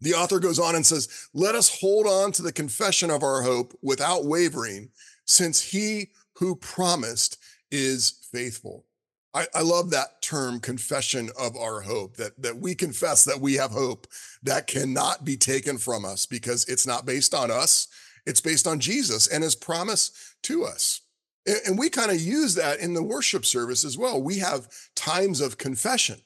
The 0.00 0.14
author 0.14 0.38
goes 0.38 0.58
on 0.58 0.76
and 0.76 0.86
says, 0.86 1.28
Let 1.34 1.54
us 1.54 1.80
hold 1.80 2.06
on 2.06 2.32
to 2.32 2.42
the 2.42 2.52
confession 2.52 3.10
of 3.10 3.22
our 3.22 3.42
hope 3.42 3.76
without 3.82 4.24
wavering, 4.24 4.90
since 5.24 5.60
he 5.60 6.10
who 6.34 6.56
promised 6.56 7.38
is 7.70 8.26
faithful. 8.32 8.86
I, 9.32 9.46
I, 9.54 9.62
love 9.62 9.90
that 9.90 10.22
term, 10.22 10.58
confession 10.58 11.30
of 11.38 11.56
our 11.56 11.80
hope, 11.80 12.16
that, 12.16 12.40
that 12.42 12.56
we 12.56 12.74
confess 12.74 13.24
that 13.24 13.40
we 13.40 13.54
have 13.54 13.70
hope 13.70 14.08
that 14.42 14.66
cannot 14.66 15.24
be 15.24 15.36
taken 15.36 15.78
from 15.78 16.04
us 16.04 16.26
because 16.26 16.64
it's 16.64 16.86
not 16.86 17.06
based 17.06 17.32
on 17.32 17.50
us. 17.50 17.86
It's 18.26 18.40
based 18.40 18.66
on 18.66 18.80
Jesus 18.80 19.28
and 19.28 19.44
his 19.44 19.54
promise 19.54 20.34
to 20.42 20.64
us. 20.64 21.02
And, 21.46 21.58
and 21.66 21.78
we 21.78 21.90
kind 21.90 22.10
of 22.10 22.20
use 22.20 22.56
that 22.56 22.80
in 22.80 22.92
the 22.92 23.02
worship 23.02 23.44
service 23.46 23.84
as 23.84 23.96
well. 23.96 24.20
We 24.20 24.38
have 24.38 24.68
times 24.96 25.40
of 25.40 25.58
confession, 25.58 26.20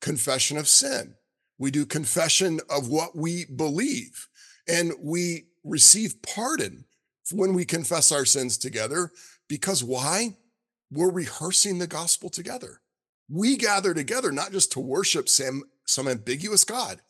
confession 0.00 0.58
of 0.58 0.68
sin, 0.68 1.14
We 1.58 1.70
do 1.70 1.86
confession 1.86 2.60
of 2.68 2.88
what 2.88 3.16
we 3.16 3.46
believe. 3.46 4.28
And 4.68 4.92
we 5.02 5.46
receive 5.64 6.20
pardon 6.22 6.84
when 7.32 7.54
we 7.54 7.64
confess 7.64 8.12
our 8.12 8.24
sins 8.24 8.58
together. 8.58 9.12
Because 9.48 9.82
why? 9.82 10.36
We're 10.90 11.10
rehearsing 11.10 11.78
the 11.78 11.86
gospel 11.86 12.30
together. 12.30 12.80
We 13.28 13.56
gather 13.56 13.94
together 13.94 14.32
not 14.32 14.52
just 14.52 14.72
to 14.72 14.80
worship 14.80 15.28
some, 15.28 15.64
some 15.86 16.08
ambiguous 16.08 16.64
God, 16.64 17.00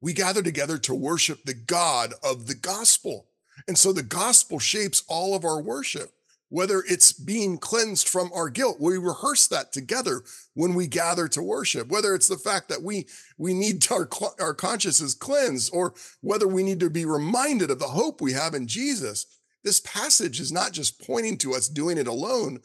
we 0.00 0.12
gather 0.12 0.42
together 0.42 0.78
to 0.78 0.94
worship 0.94 1.44
the 1.44 1.54
God 1.54 2.14
of 2.22 2.46
the 2.46 2.54
gospel. 2.54 3.26
And 3.66 3.76
so 3.76 3.92
the 3.92 4.02
gospel 4.02 4.58
shapes 4.58 5.02
all 5.08 5.34
of 5.34 5.44
our 5.44 5.60
worship, 5.60 6.12
whether 6.48 6.84
it's 6.88 7.12
being 7.12 7.58
cleansed 7.58 8.08
from 8.08 8.30
our 8.34 8.48
guilt. 8.48 8.76
We 8.80 8.98
rehearse 8.98 9.48
that 9.48 9.72
together 9.72 10.22
when 10.54 10.74
we 10.74 10.86
gather 10.86 11.28
to 11.28 11.42
worship, 11.42 11.88
whether 11.88 12.14
it's 12.14 12.28
the 12.28 12.36
fact 12.36 12.68
that 12.68 12.82
we, 12.82 13.06
we 13.38 13.54
need 13.54 13.86
our, 13.90 14.08
our 14.38 14.54
consciences 14.54 15.14
cleansed 15.14 15.70
or 15.72 15.94
whether 16.20 16.46
we 16.46 16.62
need 16.62 16.80
to 16.80 16.90
be 16.90 17.04
reminded 17.04 17.70
of 17.70 17.78
the 17.78 17.86
hope 17.86 18.20
we 18.20 18.32
have 18.32 18.54
in 18.54 18.66
Jesus. 18.66 19.26
This 19.64 19.80
passage 19.80 20.38
is 20.38 20.52
not 20.52 20.72
just 20.72 21.04
pointing 21.04 21.38
to 21.38 21.54
us 21.54 21.68
doing 21.68 21.98
it 21.98 22.06
alone, 22.06 22.60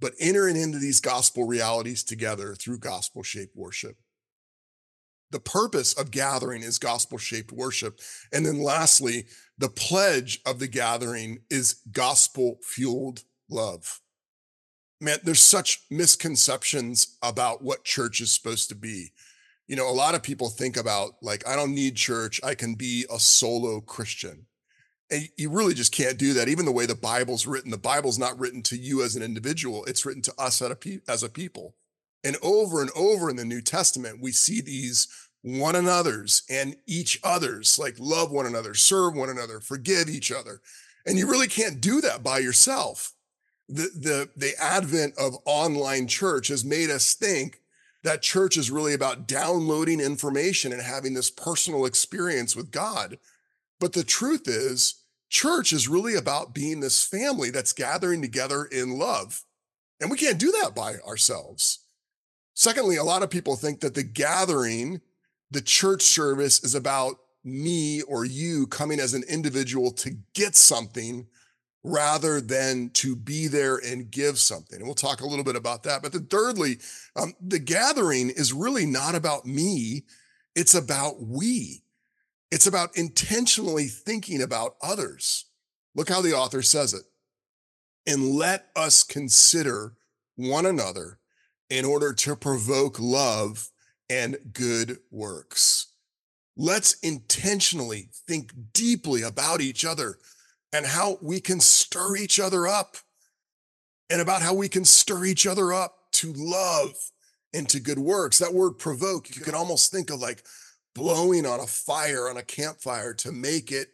but 0.00 0.14
entering 0.20 0.56
into 0.56 0.78
these 0.78 1.00
gospel 1.00 1.44
realities 1.44 2.02
together 2.04 2.54
through 2.54 2.78
gospel 2.78 3.22
shaped 3.22 3.56
worship. 3.56 3.96
The 5.30 5.40
purpose 5.40 5.92
of 5.94 6.10
gathering 6.10 6.62
is 6.62 6.78
gospel 6.78 7.18
shaped 7.18 7.52
worship. 7.52 8.00
And 8.32 8.46
then 8.46 8.62
lastly, 8.62 9.26
the 9.58 9.68
pledge 9.68 10.40
of 10.46 10.58
the 10.58 10.68
gathering 10.68 11.40
is 11.50 11.80
gospel 11.90 12.58
fueled 12.62 13.24
love. 13.50 14.00
Man, 15.00 15.18
there's 15.24 15.40
such 15.40 15.84
misconceptions 15.90 17.18
about 17.22 17.62
what 17.62 17.84
church 17.84 18.20
is 18.20 18.30
supposed 18.30 18.68
to 18.68 18.74
be. 18.74 19.12
You 19.66 19.76
know, 19.76 19.90
a 19.90 19.92
lot 19.92 20.14
of 20.14 20.22
people 20.22 20.48
think 20.48 20.76
about 20.76 21.14
like, 21.20 21.46
I 21.46 21.56
don't 21.56 21.74
need 21.74 21.96
church. 21.96 22.40
I 22.44 22.54
can 22.54 22.74
be 22.74 23.04
a 23.10 23.18
solo 23.18 23.80
Christian. 23.80 24.46
And 25.10 25.28
you 25.36 25.50
really 25.50 25.74
just 25.74 25.92
can't 25.92 26.18
do 26.18 26.32
that. 26.34 26.48
Even 26.48 26.64
the 26.64 26.72
way 26.72 26.86
the 26.86 26.94
Bible's 26.94 27.46
written, 27.46 27.70
the 27.70 27.78
Bible's 27.78 28.18
not 28.18 28.38
written 28.38 28.62
to 28.64 28.76
you 28.76 29.02
as 29.02 29.14
an 29.14 29.22
individual. 29.22 29.84
It's 29.84 30.04
written 30.04 30.22
to 30.22 30.34
us 30.38 30.60
as 30.62 31.22
a 31.22 31.28
people. 31.28 31.74
And 32.24 32.36
over 32.42 32.80
and 32.80 32.90
over 32.96 33.30
in 33.30 33.36
the 33.36 33.44
New 33.44 33.60
Testament, 33.60 34.20
we 34.20 34.32
see 34.32 34.60
these 34.60 35.06
one 35.42 35.76
another's 35.76 36.42
and 36.50 36.74
each 36.86 37.20
other's, 37.22 37.78
like 37.78 37.94
love 38.00 38.32
one 38.32 38.46
another, 38.46 38.74
serve 38.74 39.14
one 39.14 39.28
another, 39.28 39.60
forgive 39.60 40.08
each 40.08 40.32
other. 40.32 40.60
And 41.06 41.16
you 41.16 41.30
really 41.30 41.46
can't 41.46 41.80
do 41.80 42.00
that 42.00 42.24
by 42.24 42.38
yourself. 42.40 43.12
The, 43.68 43.90
the, 43.94 44.30
the 44.36 44.54
advent 44.60 45.14
of 45.18 45.36
online 45.44 46.08
church 46.08 46.48
has 46.48 46.64
made 46.64 46.90
us 46.90 47.14
think 47.14 47.60
that 48.02 48.22
church 48.22 48.56
is 48.56 48.72
really 48.72 48.94
about 48.94 49.28
downloading 49.28 50.00
information 50.00 50.72
and 50.72 50.82
having 50.82 51.14
this 51.14 51.30
personal 51.30 51.86
experience 51.86 52.56
with 52.56 52.72
God. 52.72 53.18
But 53.80 53.92
the 53.92 54.04
truth 54.04 54.48
is, 54.48 55.02
church 55.28 55.72
is 55.72 55.88
really 55.88 56.14
about 56.14 56.54
being 56.54 56.80
this 56.80 57.04
family 57.04 57.50
that's 57.50 57.72
gathering 57.72 58.22
together 58.22 58.64
in 58.64 58.98
love. 58.98 59.42
And 60.00 60.10
we 60.10 60.16
can't 60.16 60.38
do 60.38 60.52
that 60.62 60.74
by 60.74 60.96
ourselves. 61.06 61.80
Secondly, 62.54 62.96
a 62.96 63.04
lot 63.04 63.22
of 63.22 63.30
people 63.30 63.56
think 63.56 63.80
that 63.80 63.94
the 63.94 64.02
gathering, 64.02 65.00
the 65.50 65.60
church 65.60 66.02
service 66.02 66.62
is 66.64 66.74
about 66.74 67.16
me 67.44 68.02
or 68.02 68.24
you 68.24 68.66
coming 68.66 68.98
as 68.98 69.14
an 69.14 69.22
individual 69.28 69.90
to 69.92 70.16
get 70.34 70.56
something 70.56 71.26
rather 71.84 72.40
than 72.40 72.90
to 72.90 73.14
be 73.14 73.46
there 73.46 73.76
and 73.76 74.10
give 74.10 74.38
something. 74.38 74.78
And 74.78 74.86
we'll 74.86 74.94
talk 74.94 75.20
a 75.20 75.26
little 75.26 75.44
bit 75.44 75.54
about 75.54 75.84
that. 75.84 76.02
But 76.02 76.12
then 76.12 76.26
thirdly, 76.26 76.78
um, 77.14 77.34
the 77.40 77.60
gathering 77.60 78.30
is 78.30 78.52
really 78.52 78.86
not 78.86 79.14
about 79.14 79.46
me. 79.46 80.04
It's 80.56 80.74
about 80.74 81.22
we. 81.22 81.82
It's 82.50 82.66
about 82.66 82.96
intentionally 82.96 83.86
thinking 83.86 84.42
about 84.42 84.76
others. 84.82 85.46
Look 85.94 86.08
how 86.08 86.20
the 86.20 86.34
author 86.34 86.62
says 86.62 86.94
it. 86.94 87.02
And 88.06 88.34
let 88.34 88.68
us 88.76 89.02
consider 89.02 89.94
one 90.36 90.66
another 90.66 91.18
in 91.70 91.84
order 91.84 92.12
to 92.12 92.36
provoke 92.36 93.00
love 93.00 93.68
and 94.08 94.36
good 94.52 94.98
works. 95.10 95.92
Let's 96.56 96.94
intentionally 97.00 98.08
think 98.28 98.52
deeply 98.72 99.22
about 99.22 99.60
each 99.60 99.84
other 99.84 100.18
and 100.72 100.86
how 100.86 101.18
we 101.20 101.40
can 101.40 101.60
stir 101.60 102.16
each 102.16 102.38
other 102.38 102.66
up 102.66 102.96
and 104.08 104.20
about 104.20 104.42
how 104.42 104.54
we 104.54 104.68
can 104.68 104.84
stir 104.84 105.24
each 105.24 105.46
other 105.46 105.72
up 105.72 105.96
to 106.12 106.32
love 106.34 106.92
and 107.52 107.68
to 107.68 107.80
good 107.80 107.98
works. 107.98 108.38
That 108.38 108.54
word 108.54 108.78
provoke, 108.78 109.34
you 109.34 109.42
can 109.42 109.54
almost 109.54 109.90
think 109.90 110.10
of 110.10 110.20
like 110.20 110.44
blowing 110.96 111.44
on 111.44 111.60
a 111.60 111.66
fire 111.66 112.28
on 112.28 112.38
a 112.38 112.42
campfire 112.42 113.12
to 113.12 113.30
make 113.30 113.70
it 113.70 113.88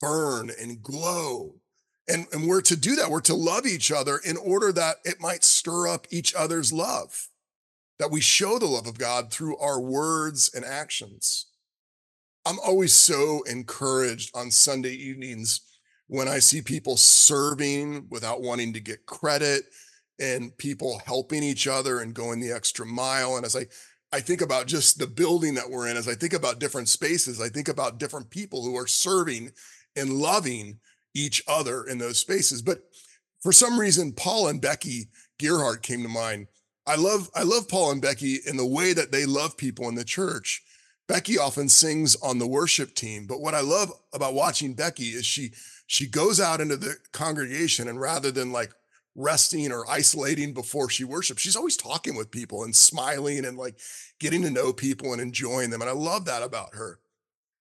burn 0.00 0.50
and 0.60 0.82
glow. 0.82 1.56
And, 2.08 2.26
and 2.32 2.46
we're 2.46 2.62
to 2.62 2.76
do 2.76 2.94
that. 2.96 3.10
We're 3.10 3.20
to 3.22 3.34
love 3.34 3.66
each 3.66 3.90
other 3.90 4.20
in 4.24 4.36
order 4.36 4.70
that 4.72 4.98
it 5.04 5.20
might 5.20 5.42
stir 5.42 5.88
up 5.88 6.06
each 6.10 6.34
other's 6.34 6.72
love, 6.72 7.28
that 7.98 8.12
we 8.12 8.20
show 8.20 8.60
the 8.60 8.66
love 8.66 8.86
of 8.86 8.96
God 8.96 9.32
through 9.32 9.56
our 9.58 9.80
words 9.80 10.50
and 10.54 10.64
actions. 10.64 11.46
I'm 12.46 12.60
always 12.64 12.92
so 12.92 13.42
encouraged 13.42 14.30
on 14.36 14.52
Sunday 14.52 14.92
evenings 14.92 15.62
when 16.06 16.28
I 16.28 16.38
see 16.38 16.62
people 16.62 16.96
serving 16.96 18.06
without 18.08 18.40
wanting 18.40 18.72
to 18.74 18.80
get 18.80 19.06
credit 19.06 19.64
and 20.20 20.56
people 20.56 21.00
helping 21.04 21.42
each 21.42 21.66
other 21.66 21.98
and 21.98 22.14
going 22.14 22.38
the 22.38 22.52
extra 22.52 22.86
mile. 22.86 23.36
And 23.36 23.44
as 23.44 23.56
I 23.56 23.66
I 24.12 24.20
think 24.20 24.40
about 24.40 24.66
just 24.66 24.98
the 24.98 25.06
building 25.06 25.54
that 25.54 25.68
we're 25.68 25.88
in, 25.88 25.96
as 25.96 26.08
I 26.08 26.14
think 26.14 26.32
about 26.32 26.60
different 26.60 26.88
spaces, 26.88 27.40
I 27.40 27.48
think 27.48 27.68
about 27.68 27.98
different 27.98 28.30
people 28.30 28.62
who 28.62 28.76
are 28.76 28.86
serving 28.86 29.52
and 29.96 30.12
loving 30.12 30.78
each 31.14 31.42
other 31.48 31.84
in 31.84 31.98
those 31.98 32.18
spaces. 32.18 32.62
But 32.62 32.80
for 33.40 33.52
some 33.52 33.78
reason, 33.78 34.12
Paul 34.12 34.48
and 34.48 34.60
Becky 34.60 35.08
Gearhart 35.38 35.82
came 35.82 36.02
to 36.02 36.08
mind. 36.08 36.46
I 36.86 36.96
love, 36.96 37.28
I 37.34 37.42
love 37.42 37.68
Paul 37.68 37.92
and 37.92 38.02
Becky 38.02 38.38
in 38.46 38.56
the 38.56 38.66
way 38.66 38.92
that 38.92 39.10
they 39.10 39.26
love 39.26 39.56
people 39.56 39.88
in 39.88 39.96
the 39.96 40.04
church. 40.04 40.62
Becky 41.08 41.38
often 41.38 41.68
sings 41.68 42.16
on 42.16 42.38
the 42.38 42.46
worship 42.46 42.94
team, 42.94 43.26
but 43.26 43.40
what 43.40 43.54
I 43.54 43.60
love 43.60 43.92
about 44.12 44.34
watching 44.34 44.74
Becky 44.74 45.10
is 45.10 45.24
she 45.24 45.52
she 45.86 46.08
goes 46.08 46.40
out 46.40 46.60
into 46.60 46.76
the 46.76 46.96
congregation 47.12 47.86
and 47.86 48.00
rather 48.00 48.32
than 48.32 48.50
like 48.50 48.72
resting 49.16 49.72
or 49.72 49.88
isolating 49.90 50.52
before 50.52 50.90
she 50.90 51.02
worships. 51.02 51.42
She's 51.42 51.56
always 51.56 51.76
talking 51.76 52.14
with 52.14 52.30
people 52.30 52.62
and 52.62 52.76
smiling 52.76 53.44
and 53.44 53.56
like 53.56 53.76
getting 54.20 54.42
to 54.42 54.50
know 54.50 54.72
people 54.72 55.12
and 55.12 55.20
enjoying 55.20 55.70
them. 55.70 55.80
And 55.80 55.90
I 55.90 55.94
love 55.94 56.26
that 56.26 56.42
about 56.42 56.74
her. 56.74 57.00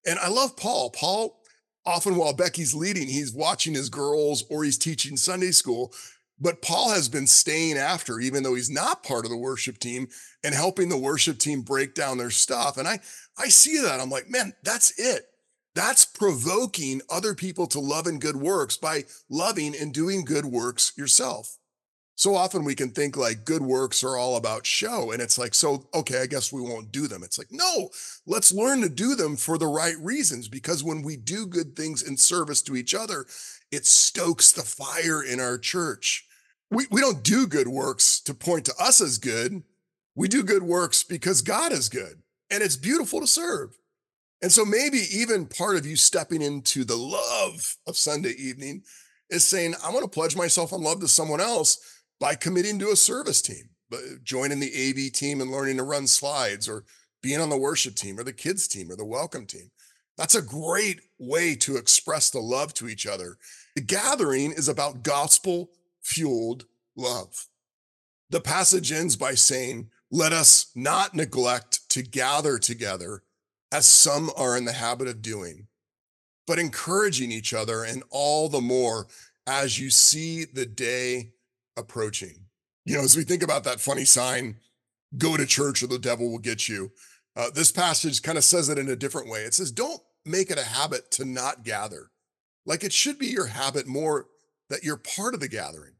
And 0.05 0.19
I 0.19 0.27
love 0.27 0.55
Paul. 0.57 0.91
Paul, 0.91 1.41
often 1.85 2.15
while 2.15 2.33
Becky's 2.33 2.75
leading, 2.75 3.07
he's 3.07 3.33
watching 3.33 3.73
his 3.73 3.89
girls 3.89 4.43
or 4.49 4.63
he's 4.63 4.77
teaching 4.77 5.17
Sunday 5.17 5.51
school. 5.51 5.93
But 6.39 6.61
Paul 6.61 6.91
has 6.91 7.07
been 7.07 7.27
staying 7.27 7.77
after, 7.77 8.19
even 8.19 8.43
though 8.43 8.55
he's 8.55 8.69
not 8.69 9.03
part 9.03 9.23
of 9.23 9.31
the 9.31 9.37
worship 9.37 9.77
team 9.79 10.09
and 10.43 10.53
helping 10.53 10.89
the 10.89 10.97
worship 10.97 11.39
team 11.39 11.61
break 11.61 11.95
down 11.95 12.17
their 12.17 12.29
stuff. 12.29 12.77
And 12.77 12.87
I, 12.87 12.99
I 13.37 13.47
see 13.47 13.79
that. 13.81 14.01
I'm 14.01 14.09
like, 14.09 14.29
man, 14.29 14.53
that's 14.61 14.99
it. 14.99 15.29
That's 15.75 16.05
provoking 16.05 17.01
other 17.09 17.35
people 17.35 17.67
to 17.67 17.79
love 17.79 18.07
and 18.07 18.21
good 18.21 18.37
works 18.37 18.77
by 18.77 19.03
loving 19.29 19.75
and 19.75 19.93
doing 19.93 20.23
good 20.23 20.45
works 20.45 20.93
yourself. 20.97 21.57
So 22.17 22.33
often 22.33 22.63
we 22.63 22.75
can 22.75 22.91
think 22.91 23.17
like 23.17 23.43
good 23.43 23.61
works 23.61 24.01
are 24.01 24.15
all 24.15 24.37
about 24.37 24.65
show. 24.65 25.11
And 25.11 25.21
it's 25.21 25.37
like, 25.37 25.53
so, 25.53 25.89
okay, 25.93 26.21
I 26.21 26.27
guess 26.27 26.51
we 26.51 26.61
won't 26.61 26.93
do 26.93 27.07
them. 27.07 27.23
It's 27.23 27.37
like, 27.37 27.51
no, 27.51 27.89
let's 28.25 28.53
learn 28.53 28.81
to 28.81 28.89
do 28.89 29.15
them 29.15 29.35
for 29.35 29.57
the 29.57 29.67
right 29.67 29.97
reasons. 29.99 30.47
Because 30.47 30.81
when 30.81 31.01
we 31.01 31.17
do 31.17 31.45
good 31.45 31.75
things 31.75 32.01
in 32.01 32.15
service 32.15 32.61
to 32.63 32.77
each 32.77 32.95
other, 32.95 33.25
it 33.69 33.85
stokes 33.85 34.53
the 34.53 34.61
fire 34.61 35.21
in 35.21 35.41
our 35.41 35.57
church. 35.57 36.25
We, 36.71 36.85
we 36.89 37.01
don't 37.01 37.21
do 37.21 37.47
good 37.47 37.67
works 37.67 38.21
to 38.21 38.33
point 38.33 38.63
to 38.65 38.73
us 38.79 39.01
as 39.01 39.17
good. 39.17 39.63
We 40.15 40.29
do 40.29 40.41
good 40.41 40.63
works 40.63 41.03
because 41.03 41.41
God 41.41 41.73
is 41.73 41.89
good 41.89 42.21
and 42.49 42.63
it's 42.63 42.77
beautiful 42.77 43.19
to 43.19 43.27
serve. 43.27 43.77
And 44.45 44.51
so 44.51 44.63
maybe 44.63 44.99
even 45.11 45.47
part 45.47 45.75
of 45.75 45.87
you 45.87 45.95
stepping 45.95 46.43
into 46.43 46.83
the 46.83 46.95
love 46.95 47.77
of 47.87 47.97
Sunday 47.97 48.35
evening 48.37 48.83
is 49.31 49.43
saying, 49.43 49.73
I 49.83 49.89
want 49.89 50.03
to 50.03 50.07
pledge 50.07 50.35
myself 50.35 50.71
on 50.71 50.83
love 50.83 50.99
to 50.99 51.07
someone 51.07 51.41
else 51.41 52.03
by 52.19 52.35
committing 52.35 52.77
to 52.77 52.91
a 52.91 52.95
service 52.95 53.41
team, 53.41 53.71
joining 54.23 54.59
the 54.59 54.67
AV 54.67 55.11
team 55.13 55.41
and 55.41 55.49
learning 55.49 55.77
to 55.77 55.83
run 55.83 56.05
slides 56.05 56.69
or 56.69 56.85
being 57.23 57.41
on 57.41 57.49
the 57.49 57.57
worship 57.57 57.95
team 57.95 58.19
or 58.19 58.23
the 58.23 58.31
kids 58.31 58.67
team 58.67 58.91
or 58.91 58.95
the 58.95 59.03
welcome 59.03 59.47
team. 59.47 59.71
That's 60.15 60.35
a 60.35 60.43
great 60.43 61.01
way 61.17 61.55
to 61.55 61.77
express 61.77 62.29
the 62.29 62.39
love 62.39 62.71
to 62.75 62.87
each 62.87 63.07
other. 63.07 63.37
The 63.73 63.81
gathering 63.81 64.51
is 64.51 64.69
about 64.69 65.01
gospel 65.01 65.71
fueled 66.03 66.65
love. 66.95 67.47
The 68.29 68.41
passage 68.41 68.91
ends 68.91 69.15
by 69.15 69.33
saying, 69.33 69.89
let 70.11 70.33
us 70.33 70.69
not 70.75 71.15
neglect 71.15 71.89
to 71.89 72.03
gather 72.03 72.59
together 72.59 73.23
as 73.71 73.85
some 73.85 74.31
are 74.35 74.57
in 74.57 74.65
the 74.65 74.73
habit 74.73 75.07
of 75.07 75.21
doing, 75.21 75.67
but 76.47 76.59
encouraging 76.59 77.31
each 77.31 77.53
other 77.53 77.83
and 77.83 78.03
all 78.09 78.49
the 78.49 78.61
more 78.61 79.07
as 79.47 79.79
you 79.79 79.89
see 79.89 80.45
the 80.45 80.65
day 80.65 81.31
approaching. 81.77 82.45
You 82.85 82.97
know, 82.97 83.03
as 83.03 83.17
we 83.17 83.23
think 83.23 83.43
about 83.43 83.63
that 83.63 83.79
funny 83.79 84.05
sign, 84.05 84.57
go 85.17 85.37
to 85.37 85.45
church 85.45 85.81
or 85.83 85.87
the 85.87 85.99
devil 85.99 86.29
will 86.31 86.39
get 86.39 86.69
you. 86.69 86.91
Uh, 87.35 87.49
this 87.53 87.71
passage 87.71 88.21
kind 88.21 88.37
of 88.37 88.43
says 88.43 88.69
it 88.69 88.77
in 88.77 88.89
a 88.89 88.95
different 88.95 89.29
way. 89.29 89.41
It 89.41 89.53
says, 89.53 89.71
Don't 89.71 90.01
make 90.23 90.49
it 90.49 90.59
a 90.59 90.63
habit 90.63 91.11
to 91.11 91.25
not 91.25 91.63
gather. 91.63 92.11
Like 92.65 92.83
it 92.83 92.93
should 92.93 93.19
be 93.19 93.27
your 93.27 93.47
habit 93.47 93.87
more 93.87 94.27
that 94.69 94.83
you're 94.83 94.97
part 94.97 95.33
of 95.33 95.39
the 95.39 95.47
gathering, 95.47 95.93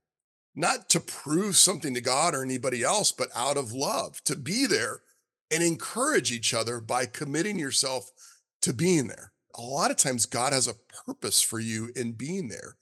not 0.56 0.90
to 0.90 1.00
prove 1.00 1.56
something 1.56 1.94
to 1.94 2.02
God 2.02 2.34
or 2.34 2.44
anybody 2.44 2.84
else, 2.84 3.12
but 3.12 3.30
out 3.36 3.58
of 3.58 3.74
love, 3.74 4.24
to 4.24 4.36
be 4.36 4.66
there 4.66 5.02
and 5.52 5.64
encourage 5.64 6.32
each 6.32 6.54
other 6.54 6.80
by 6.80 7.06
committing 7.06 7.60
yourself 7.60 8.12
to 8.62 8.74
being 8.74 9.08
there. 9.08 9.32
A 9.58 9.62
lot 9.62 9.92
of 9.92 9.98
times, 9.98 10.26
God 10.26 10.54
has 10.54 10.68
a 10.68 10.76
purpose 11.06 11.42
for 11.42 11.60
you 11.60 11.92
in 11.96 12.14
being 12.14 12.50
there. 12.50 12.76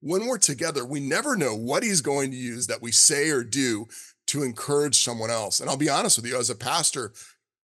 When 0.00 0.26
we're 0.26 0.38
together, 0.38 0.84
we 0.84 1.00
never 1.00 1.36
know 1.36 1.54
what 1.54 1.82
He's 1.82 2.00
going 2.00 2.30
to 2.30 2.36
use 2.36 2.66
that 2.68 2.82
we 2.82 2.92
say 2.92 3.30
or 3.30 3.42
do 3.42 3.86
to 4.28 4.42
encourage 4.42 5.02
someone 5.02 5.30
else. 5.30 5.60
And 5.60 5.68
I'll 5.68 5.76
be 5.76 5.88
honest 5.88 6.16
with 6.16 6.26
you, 6.26 6.38
as 6.38 6.50
a 6.50 6.54
pastor 6.54 7.12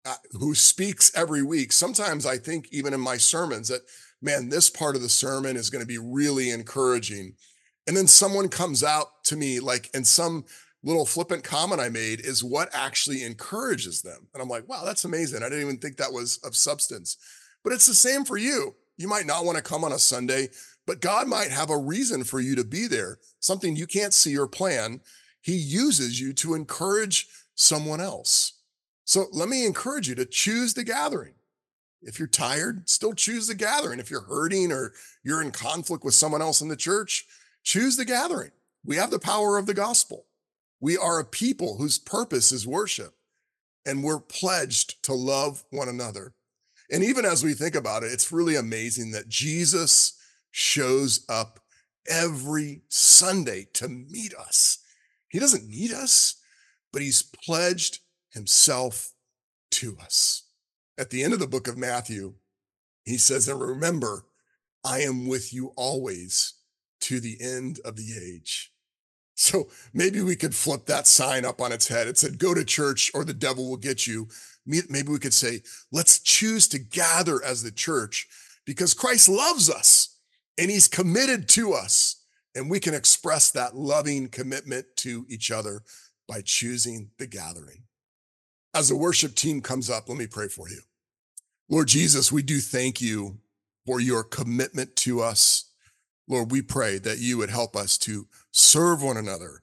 uh, 0.04 0.14
who 0.32 0.54
speaks 0.54 1.10
every 1.16 1.42
week, 1.42 1.72
sometimes 1.72 2.26
I 2.26 2.38
think, 2.38 2.68
even 2.70 2.94
in 2.94 3.00
my 3.00 3.16
sermons, 3.16 3.68
that 3.68 3.82
man, 4.22 4.48
this 4.48 4.70
part 4.70 4.96
of 4.96 5.02
the 5.02 5.08
sermon 5.08 5.56
is 5.56 5.70
going 5.70 5.82
to 5.82 5.86
be 5.86 5.98
really 5.98 6.50
encouraging. 6.50 7.34
And 7.86 7.96
then 7.96 8.06
someone 8.06 8.48
comes 8.48 8.82
out 8.82 9.24
to 9.24 9.36
me, 9.36 9.60
like, 9.60 9.90
and 9.94 10.06
some 10.06 10.44
little 10.84 11.06
flippant 11.06 11.42
comment 11.42 11.80
I 11.80 11.88
made 11.88 12.20
is 12.20 12.44
what 12.44 12.68
actually 12.72 13.24
encourages 13.24 14.02
them. 14.02 14.28
And 14.32 14.42
I'm 14.42 14.48
like, 14.48 14.68
wow, 14.68 14.82
that's 14.84 15.04
amazing. 15.04 15.42
I 15.42 15.48
didn't 15.48 15.64
even 15.64 15.78
think 15.78 15.96
that 15.96 16.12
was 16.12 16.38
of 16.44 16.54
substance. 16.54 17.16
But 17.62 17.72
it's 17.72 17.86
the 17.86 17.94
same 17.94 18.24
for 18.24 18.36
you. 18.36 18.74
You 18.96 19.08
might 19.08 19.26
not 19.26 19.44
want 19.44 19.56
to 19.56 19.62
come 19.62 19.82
on 19.82 19.92
a 19.92 19.98
Sunday, 19.98 20.50
but 20.86 21.00
God 21.00 21.26
might 21.26 21.50
have 21.50 21.70
a 21.70 21.78
reason 21.78 22.22
for 22.22 22.38
you 22.38 22.54
to 22.56 22.64
be 22.64 22.86
there, 22.86 23.18
something 23.40 23.74
you 23.74 23.86
can't 23.86 24.12
see 24.12 24.36
or 24.38 24.46
plan. 24.46 25.00
He 25.40 25.56
uses 25.56 26.20
you 26.20 26.32
to 26.34 26.54
encourage 26.54 27.28
someone 27.54 28.00
else. 28.00 28.52
So 29.04 29.26
let 29.32 29.48
me 29.48 29.66
encourage 29.66 30.08
you 30.08 30.14
to 30.16 30.26
choose 30.26 30.74
the 30.74 30.84
gathering. 30.84 31.34
If 32.02 32.18
you're 32.18 32.28
tired, 32.28 32.88
still 32.88 33.14
choose 33.14 33.46
the 33.46 33.54
gathering. 33.54 33.98
If 33.98 34.10
you're 34.10 34.22
hurting 34.22 34.70
or 34.70 34.92
you're 35.22 35.42
in 35.42 35.50
conflict 35.50 36.04
with 36.04 36.14
someone 36.14 36.42
else 36.42 36.60
in 36.60 36.68
the 36.68 36.76
church, 36.76 37.26
choose 37.62 37.96
the 37.96 38.04
gathering. 38.04 38.50
We 38.84 38.96
have 38.96 39.10
the 39.10 39.18
power 39.18 39.56
of 39.56 39.64
the 39.66 39.74
gospel. 39.74 40.26
We 40.84 40.98
are 40.98 41.18
a 41.18 41.24
people 41.24 41.78
whose 41.78 41.98
purpose 41.98 42.52
is 42.52 42.66
worship, 42.66 43.14
and 43.86 44.04
we're 44.04 44.20
pledged 44.20 45.02
to 45.04 45.14
love 45.14 45.64
one 45.70 45.88
another. 45.88 46.34
And 46.90 47.02
even 47.02 47.24
as 47.24 47.42
we 47.42 47.54
think 47.54 47.74
about 47.74 48.02
it, 48.02 48.12
it's 48.12 48.30
really 48.30 48.54
amazing 48.54 49.12
that 49.12 49.26
Jesus 49.26 50.12
shows 50.50 51.24
up 51.26 51.58
every 52.06 52.82
Sunday 52.90 53.66
to 53.72 53.88
meet 53.88 54.34
us. 54.34 54.76
He 55.30 55.38
doesn't 55.38 55.66
need 55.66 55.90
us, 55.90 56.34
but 56.92 57.00
he's 57.00 57.22
pledged 57.22 58.00
himself 58.34 59.14
to 59.70 59.96
us. 60.02 60.42
At 60.98 61.08
the 61.08 61.24
end 61.24 61.32
of 61.32 61.38
the 61.38 61.48
book 61.48 61.66
of 61.66 61.78
Matthew, 61.78 62.34
he 63.06 63.16
says, 63.16 63.48
And 63.48 63.58
remember, 63.58 64.26
I 64.84 64.98
am 64.98 65.28
with 65.28 65.50
you 65.50 65.72
always 65.76 66.52
to 67.00 67.20
the 67.20 67.38
end 67.40 67.80
of 67.86 67.96
the 67.96 68.12
age. 68.22 68.73
So 69.34 69.68
maybe 69.92 70.20
we 70.20 70.36
could 70.36 70.54
flip 70.54 70.86
that 70.86 71.06
sign 71.06 71.44
up 71.44 71.60
on 71.60 71.72
its 71.72 71.88
head. 71.88 72.06
It 72.06 72.18
said, 72.18 72.38
go 72.38 72.54
to 72.54 72.64
church 72.64 73.10
or 73.14 73.24
the 73.24 73.34
devil 73.34 73.68
will 73.68 73.76
get 73.76 74.06
you. 74.06 74.28
Maybe 74.64 75.08
we 75.08 75.18
could 75.18 75.34
say, 75.34 75.62
let's 75.92 76.20
choose 76.20 76.68
to 76.68 76.78
gather 76.78 77.44
as 77.44 77.62
the 77.62 77.72
church 77.72 78.28
because 78.64 78.94
Christ 78.94 79.28
loves 79.28 79.68
us 79.68 80.16
and 80.56 80.70
he's 80.70 80.88
committed 80.88 81.48
to 81.50 81.72
us. 81.72 82.22
And 82.54 82.70
we 82.70 82.78
can 82.78 82.94
express 82.94 83.50
that 83.50 83.74
loving 83.74 84.28
commitment 84.28 84.86
to 84.98 85.26
each 85.28 85.50
other 85.50 85.82
by 86.28 86.40
choosing 86.40 87.10
the 87.18 87.26
gathering. 87.26 87.82
As 88.72 88.88
the 88.88 88.96
worship 88.96 89.34
team 89.34 89.60
comes 89.60 89.90
up, 89.90 90.08
let 90.08 90.16
me 90.16 90.28
pray 90.28 90.46
for 90.46 90.68
you. 90.68 90.80
Lord 91.68 91.88
Jesus, 91.88 92.30
we 92.30 92.42
do 92.42 92.60
thank 92.60 93.00
you 93.00 93.38
for 93.84 94.00
your 94.00 94.22
commitment 94.22 94.94
to 94.96 95.20
us 95.20 95.72
Lord, 96.26 96.50
we 96.50 96.62
pray 96.62 96.98
that 96.98 97.18
you 97.18 97.38
would 97.38 97.50
help 97.50 97.76
us 97.76 97.98
to 97.98 98.26
serve 98.50 99.02
one 99.02 99.16
another, 99.16 99.62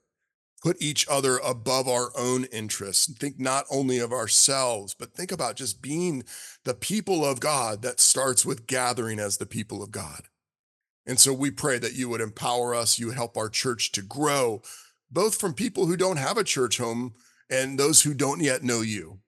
put 0.62 0.80
each 0.80 1.06
other 1.08 1.38
above 1.38 1.88
our 1.88 2.10
own 2.16 2.44
interests, 2.44 3.12
think 3.12 3.40
not 3.40 3.64
only 3.70 3.98
of 3.98 4.12
ourselves, 4.12 4.94
but 4.96 5.12
think 5.12 5.32
about 5.32 5.56
just 5.56 5.82
being 5.82 6.24
the 6.64 6.74
people 6.74 7.24
of 7.24 7.40
God 7.40 7.82
that 7.82 7.98
starts 7.98 8.46
with 8.46 8.66
gathering 8.66 9.18
as 9.18 9.38
the 9.38 9.46
people 9.46 9.82
of 9.82 9.90
God. 9.90 10.28
And 11.04 11.18
so 11.18 11.32
we 11.32 11.50
pray 11.50 11.78
that 11.78 11.94
you 11.94 12.08
would 12.08 12.20
empower 12.20 12.74
us, 12.74 12.98
you 12.98 13.06
would 13.06 13.16
help 13.16 13.36
our 13.36 13.48
church 13.48 13.90
to 13.92 14.02
grow, 14.02 14.62
both 15.10 15.34
from 15.34 15.54
people 15.54 15.86
who 15.86 15.96
don't 15.96 16.16
have 16.16 16.38
a 16.38 16.44
church 16.44 16.78
home 16.78 17.14
and 17.50 17.76
those 17.76 18.02
who 18.02 18.14
don't 18.14 18.40
yet 18.40 18.62
know 18.62 18.82
you. 18.82 19.18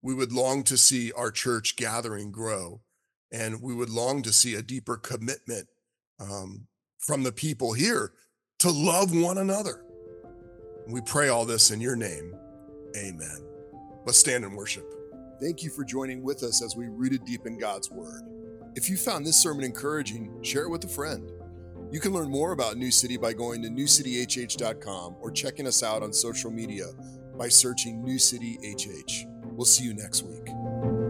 We 0.00 0.14
would 0.14 0.32
long 0.32 0.62
to 0.64 0.76
see 0.76 1.10
our 1.12 1.30
church 1.30 1.76
gathering 1.76 2.30
grow, 2.30 2.82
and 3.32 3.60
we 3.60 3.74
would 3.74 3.90
long 3.90 4.22
to 4.22 4.32
see 4.32 4.54
a 4.54 4.62
deeper 4.62 4.96
commitment 4.96 5.68
um, 6.20 6.68
from 7.04 7.22
the 7.22 7.32
people 7.32 7.72
here 7.72 8.12
to 8.60 8.70
love 8.70 9.14
one 9.14 9.38
another. 9.38 9.84
We 10.88 11.00
pray 11.02 11.28
all 11.28 11.44
this 11.44 11.70
in 11.70 11.80
your 11.80 11.96
name. 11.96 12.34
Amen. 12.96 13.44
Let's 14.06 14.18
stand 14.18 14.44
and 14.44 14.56
worship. 14.56 14.84
Thank 15.40 15.62
you 15.62 15.70
for 15.70 15.84
joining 15.84 16.22
with 16.22 16.42
us 16.42 16.62
as 16.62 16.76
we 16.76 16.86
rooted 16.88 17.24
deep 17.24 17.46
in 17.46 17.58
God's 17.58 17.90
Word. 17.90 18.22
If 18.74 18.88
you 18.88 18.96
found 18.96 19.26
this 19.26 19.36
sermon 19.36 19.64
encouraging, 19.64 20.42
share 20.42 20.64
it 20.64 20.70
with 20.70 20.84
a 20.84 20.88
friend. 20.88 21.30
You 21.90 22.00
can 22.00 22.12
learn 22.12 22.30
more 22.30 22.52
about 22.52 22.76
New 22.76 22.90
City 22.90 23.16
by 23.16 23.32
going 23.32 23.62
to 23.62 23.68
newcityhh.com 23.68 25.16
or 25.20 25.30
checking 25.30 25.66
us 25.66 25.82
out 25.82 26.02
on 26.02 26.12
social 26.12 26.50
media 26.50 26.86
by 27.38 27.48
searching 27.48 28.02
New 28.02 28.18
City 28.18 28.58
HH. 28.62 29.26
We'll 29.52 29.64
see 29.64 29.84
you 29.84 29.94
next 29.94 30.22
week. 30.22 31.03